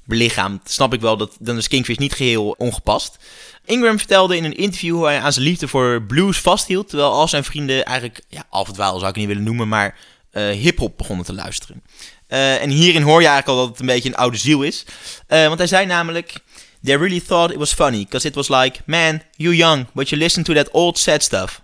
[0.06, 3.18] belichaamt, snap ik wel dat dan is Kingfish niet geheel ongepast.
[3.66, 7.28] Ingram vertelde in een interview hoe hij aan zijn liefde voor blues vasthield, terwijl al
[7.28, 9.96] zijn vrienden eigenlijk, ja, afdwaal zou ik niet willen noemen, maar
[10.32, 11.84] eh hip-hop begonnen te luisteren.
[12.28, 14.86] Eh, en hierin hoor je eigenlijk al dat het een beetje een oude ziel is.
[15.28, 16.40] Eh, want hij zei namelijk:
[16.84, 20.22] They really thought it was funny, because it was like, man, you young, but you
[20.22, 21.62] listen to that old sad stuff.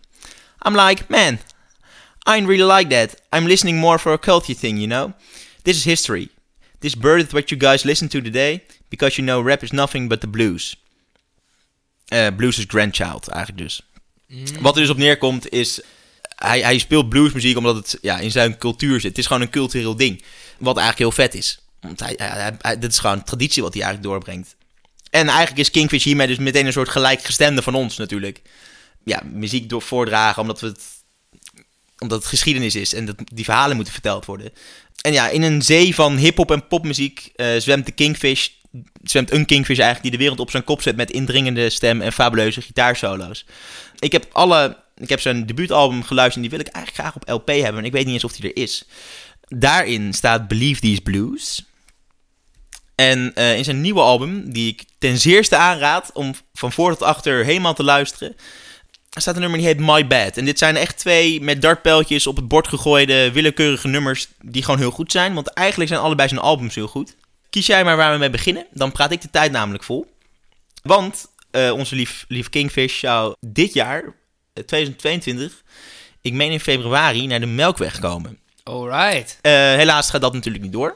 [0.66, 1.40] I'm like, man,
[2.28, 3.16] I really like that.
[3.32, 5.14] I'm listening more for a culture thing, you know?
[5.64, 6.30] This is history.
[6.80, 10.20] This birthed what you guys listen to today, because you know rap is nothing but
[10.22, 10.76] the blues.
[12.08, 13.82] Eh, blues is grandchild, eigenlijk dus.
[14.62, 15.80] Wat er dus op neerkomt is,
[16.36, 19.10] hij, hij speelt bluesmuziek omdat het ja, in zijn cultuur zit.
[19.10, 20.24] Het is gewoon een cultureel ding,
[20.58, 21.60] wat eigenlijk heel vet is.
[21.80, 24.56] Want hij, hij, hij- hij- dit is gewoon traditie wat hij eigenlijk doorbrengt.
[25.10, 28.42] En eigenlijk is Kingfish hiermee dus meteen een soort gelijkgestemde van ons natuurlijk.
[29.06, 30.84] Ja, muziek door voordragen omdat, we het,
[31.98, 34.52] omdat het geschiedenis is en dat die verhalen moeten verteld worden.
[35.02, 38.48] En ja, in een zee van hip-hop en popmuziek eh, zwemt de Kingfish,
[39.04, 42.14] zwemt een Kingfish eigenlijk die de wereld op zijn kop zet met indringende stem en
[42.14, 43.46] fabuleuze gitaarsolo's.
[44.00, 47.30] Ik heb alle, ik heb zijn debuutalbum geluisterd en die wil ik eigenlijk graag op
[47.30, 48.86] LP hebben, en ik weet niet eens of die er is.
[49.48, 51.66] Daarin staat Believe These Blues.
[52.96, 57.08] En eh, in zijn nieuwe album, die ik ten zeerste aanraad om van voor tot
[57.08, 58.36] achter helemaal te luisteren,
[59.22, 60.38] staat een nummer die heet My Bad.
[60.38, 64.80] En dit zijn echt twee met dartpijltjes op het bord gegooide willekeurige nummers die gewoon
[64.80, 65.34] heel goed zijn.
[65.34, 67.16] Want eigenlijk zijn allebei zijn albums heel goed.
[67.50, 70.14] Kies jij maar waar we mee beginnen, dan praat ik de tijd namelijk vol.
[70.84, 74.04] Want eh, onze lief, lief Kingfish zou dit jaar,
[74.54, 75.64] eh, 2022,
[76.22, 78.40] ik meen in februari, naar de Melkweg komen.
[78.64, 79.38] Alright.
[79.42, 80.96] Eh, helaas gaat dat natuurlijk niet door.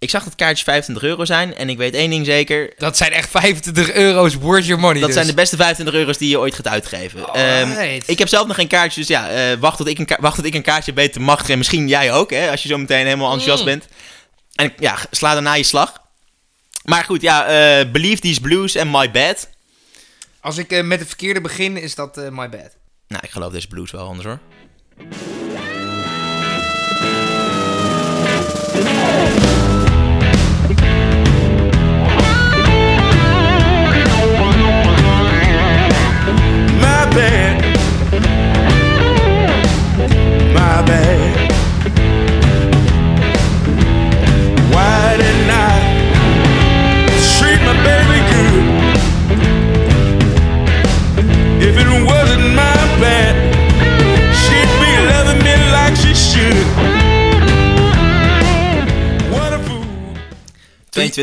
[0.00, 2.72] Ik zag dat kaartjes 25 euro zijn en ik weet één ding zeker.
[2.76, 5.14] Dat zijn echt 25 euro's worth your money Dat dus.
[5.14, 7.32] zijn de beste 25 euro's die je ooit gaat uitgeven.
[7.34, 10.16] Ehm, ik heb zelf nog geen kaartjes, dus ja, eh, wacht, tot ik een ka-
[10.20, 11.52] wacht tot ik een kaartje weet te machtigen.
[11.52, 13.64] En misschien jij ook, hè, als je zo meteen helemaal enthousiast Mm.
[13.70, 13.86] bent.
[14.54, 15.92] En ja, sla daarna je slag.
[16.84, 19.48] Maar goed, ja, eh, Believe These Blues en My Bad.
[20.40, 22.70] Als ik eh, met de verkeerde begin, is dat eh, my bad.
[23.08, 24.38] Nou, ik geloof deze blues wel anders hoor.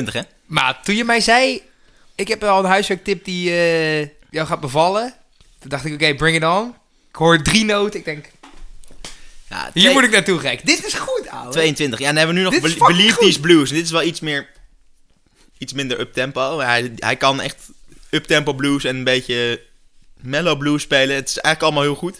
[0.04, 0.22] 22 hè?
[0.46, 1.62] Maar toen je mij zei,
[2.16, 5.14] ik heb al een huiswerktip die eh, jou gaat bevallen.
[5.60, 6.76] Toen dacht ik, oké, bring it on.
[7.10, 8.00] Ik hoor drie noten.
[8.00, 8.26] Ik denk,
[9.50, 10.66] Ja, hier moet ik naartoe gek.
[10.66, 11.52] Dit is goed, ouwe.
[11.52, 12.00] 22.
[12.00, 13.20] Ja, dan hebben we nu nog Be- Believe.
[13.20, 13.70] These Blues.
[13.70, 14.50] En dit is wel iets meer...
[15.58, 16.60] Iets minder up-tempo.
[16.60, 17.58] Hij, hij kan echt
[18.10, 19.62] uptempo blues en een beetje
[20.22, 21.16] mellow blues spelen.
[21.16, 22.20] Het is eigenlijk allemaal heel goed.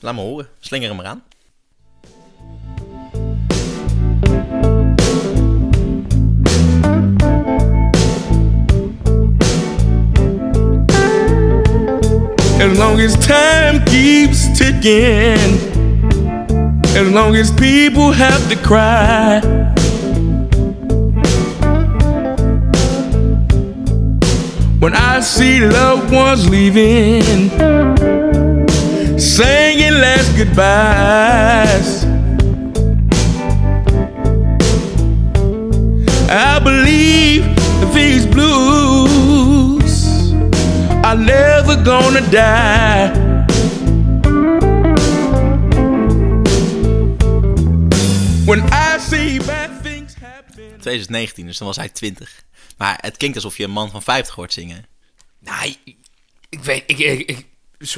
[0.00, 0.48] Laat me horen.
[0.60, 1.24] Slinger hem eraan.
[12.60, 15.50] As long as time keeps ticking,
[16.94, 19.40] as long as people have to cry.
[24.78, 27.48] When I see loved ones leaving,
[29.18, 32.04] saying last goodbyes,
[36.28, 37.42] I believe
[37.94, 39.29] these blues
[41.10, 43.10] are never gonna die.
[48.44, 50.78] When I see bad things happen.
[50.78, 52.44] 2019, dus dan was hij 20.
[52.76, 54.86] Maar het klinkt alsof je een man van 50 hoort zingen.
[55.38, 55.96] Nou, ik,
[56.48, 57.46] ik weet, ik, ik, ik,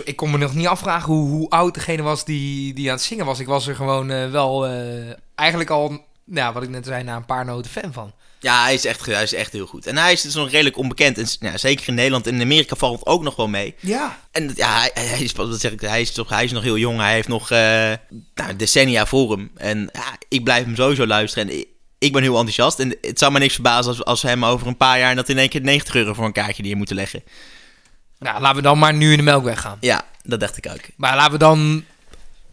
[0.05, 3.05] ik kon me nog niet afvragen hoe, hoe oud degene was die, die aan het
[3.05, 3.39] zingen was.
[3.39, 7.17] Ik was er gewoon eh, wel eh, eigenlijk al, ja, wat ik net zei, na
[7.17, 8.13] een paar noten fan van.
[8.43, 9.87] Ja, hij is echt, hij is echt heel goed.
[9.87, 11.19] En hij is dus nog redelijk onbekend.
[11.19, 13.75] En, s- ja, zeker in Nederland en in Amerika valt het ook nog wel mee.
[13.81, 14.19] Ja.
[14.31, 16.79] En ja, hij, hij is, wat zeg ik, hij, is toch, hij is nog heel
[16.79, 16.99] jong.
[17.01, 17.59] Hij heeft nog eh,
[18.35, 19.51] nou, decennia voor hem.
[19.57, 21.49] En ja, ik blijf hem sowieso luisteren.
[21.49, 21.67] En ik,
[21.99, 22.79] ik ben heel enthousiast.
[22.79, 25.15] En het zou me niks verbazen als, als hem over een paar jaar...
[25.15, 27.23] dat in één keer 90 euro voor een kaartje die je moeten leggen.
[28.19, 29.77] Nou, laten we dan maar nu in de Melkweg gaan.
[29.81, 30.81] Ja, dat dacht ik ook.
[30.97, 31.85] Maar laten we dan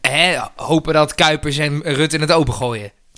[0.02, 2.54] hè, hopen dat Kuipers en Rutte in het open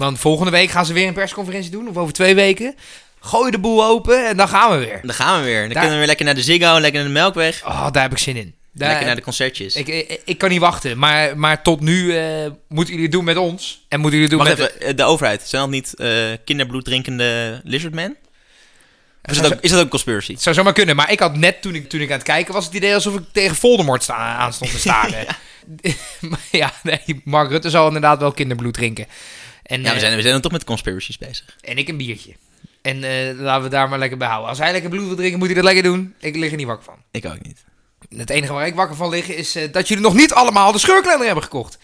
[0.02, 2.76] Want volgende week gaan ze weer een persconferentie doen, of over twee weken.
[3.20, 5.00] Gooi de boel open en dan gaan we weer.
[5.02, 5.60] Dan gaan we weer.
[5.60, 7.62] Dan Daar- kunnen we weer lekker naar de Ziggo, lekker naar de Melkweg.
[7.66, 8.56] Oh, daar heb ik zin in.
[8.72, 9.76] Daar- lekker naar de concertjes.
[9.76, 12.26] ik, ik, ik kan niet wachten, maar, maar tot nu eh,
[12.68, 13.86] moeten jullie het doen met ons.
[13.88, 14.76] En moeten jullie het doen Wacht met...
[14.76, 15.42] even, eh, de overheid.
[15.46, 16.08] Zijn dat niet eh
[16.46, 18.16] kinderbloed drinkende lizardmen?
[19.24, 20.32] Is dat, ook, is dat ook een conspiracy?
[20.32, 22.54] Het zou zomaar kunnen, maar ik had net toen ik, toen ik aan het kijken
[22.54, 25.26] was het idee alsof ik tegen Voldemort sta, aan stond te staren.
[26.30, 29.08] maar ja, nee, Mark Rutte zal inderdaad wel kinderbloed drinken.
[29.72, 31.58] En, Ja, we eh, zijn, we zijn dan toch met conspiracies bezig.
[31.62, 32.34] en ik een biertje.
[32.82, 34.50] En eh, laten we daar maar lekker bij houden.
[34.50, 36.14] Als hij lekker bloed wil drinken, moet hij dat lekker doen.
[36.20, 36.98] Ik lig er niet wakker van.
[37.12, 37.64] Ik ook niet.
[38.10, 40.80] Het enige waar ik wakker van lig is eh, dat jullie nog niet allemaal de
[40.80, 41.78] scheurkalender hebben gekocht.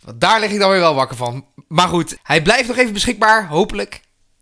[0.00, 1.46] Want daar lig ik dan weer wel wakker van.
[1.68, 4.00] Maar goed, hij blijft nog even beschikbaar, hopelijk.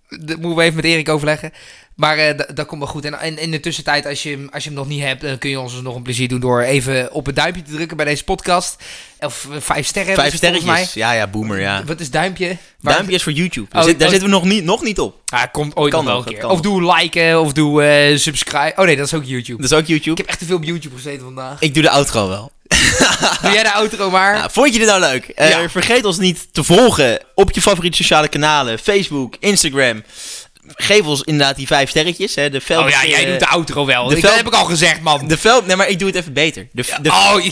[0.09, 1.53] Dat moeten we even met Erik overleggen.
[1.95, 3.05] Maar eh, dat komt wel goed.
[3.05, 5.39] En, en in de tussentijd, als je, hem- als je hem nog niet hebt, dan
[5.39, 7.97] kun je ons dus nog een plezier doen door even op het duimpje te drukken
[7.97, 8.77] bij deze podcast.
[9.21, 10.15] Of eh, vijf sterren.
[10.15, 10.93] Vijf sterretjes.
[10.95, 11.85] Ja, ja, boomer, ja.
[11.85, 12.57] Wat is duimpje?
[12.81, 13.67] Waar- Duimpje is voor YouTube.
[13.71, 14.13] Daar, Oh, zit- daar oh.
[14.15, 15.17] zitten we nog niet, nog niet op.
[15.27, 16.49] Ah, komt ooit Kan nog wel een keer.
[16.49, 18.73] Of doe liken, of doe eh, subscribe.
[18.77, 19.63] Oh nee, dat is ook YouTube.
[19.63, 20.17] Dat is ook Ik YouTube.
[20.21, 21.61] heb echt te veel op YouTube gezeten vandaag.
[21.61, 22.51] Ik doe de outro wel.
[23.43, 24.35] Doe jij de outro maar?
[24.35, 25.33] Nou, vond je dit nou leuk?
[25.37, 25.69] Ja.
[25.69, 28.79] Vergeet ons niet te volgen op je favoriete sociale kanalen.
[28.79, 30.03] Facebook, Instagram.
[30.75, 32.35] Geef ons inderdaad die vijf sterretjes.
[32.35, 34.09] Hè, de fel, Oh ja, jij eh, doet de outro wel.
[34.09, 35.29] de Ik- dat heb ik al gezegd, man.
[35.29, 36.69] De fel, nee, maar ik doe het even beter.
[36.73, 37.35] De, de, oh,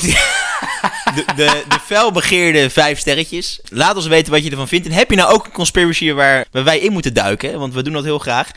[1.14, 3.60] de, de, de felbegeerde vijf sterretjes.
[3.68, 4.86] Laat ons weten wat je ervan vindt.
[4.86, 7.58] En heb je nou ook een conspiracy waar, waar wij in moeten duiken?
[7.58, 8.50] Want we doen dat heel graag.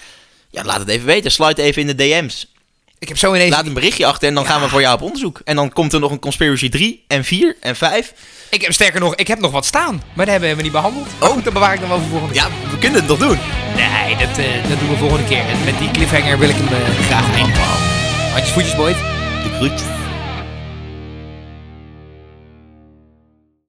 [0.49, 1.31] Ja, laat het even weten.
[1.31, 2.45] Slide even in de DM's.
[3.01, 3.51] Ik heb zo ineens...
[3.51, 5.41] Laat een berichtje achter en dan gaan we voor jou op onderzoek.
[5.43, 8.13] En dan komt er nog een conspiracy 3 en 4 en 5.
[8.49, 10.01] Ik heb sterker nog, ik heb nog wat staan.
[10.13, 11.07] Maar dat hebben we niet behandeld.
[11.19, 11.29] Oh.
[11.29, 12.43] goed, dat bewaar ik dan wel voor volgende keer.
[12.43, 13.37] Ja, we kunnen het nog doen.
[13.75, 15.45] Nee, dat, eh, dat doen we volgende keer.
[15.45, 17.63] En met die cliffhanger wil ik hem eh, graag eindigen.
[18.31, 18.91] Handjes, voetjes, boy.
[19.43, 20.00] De groetjes.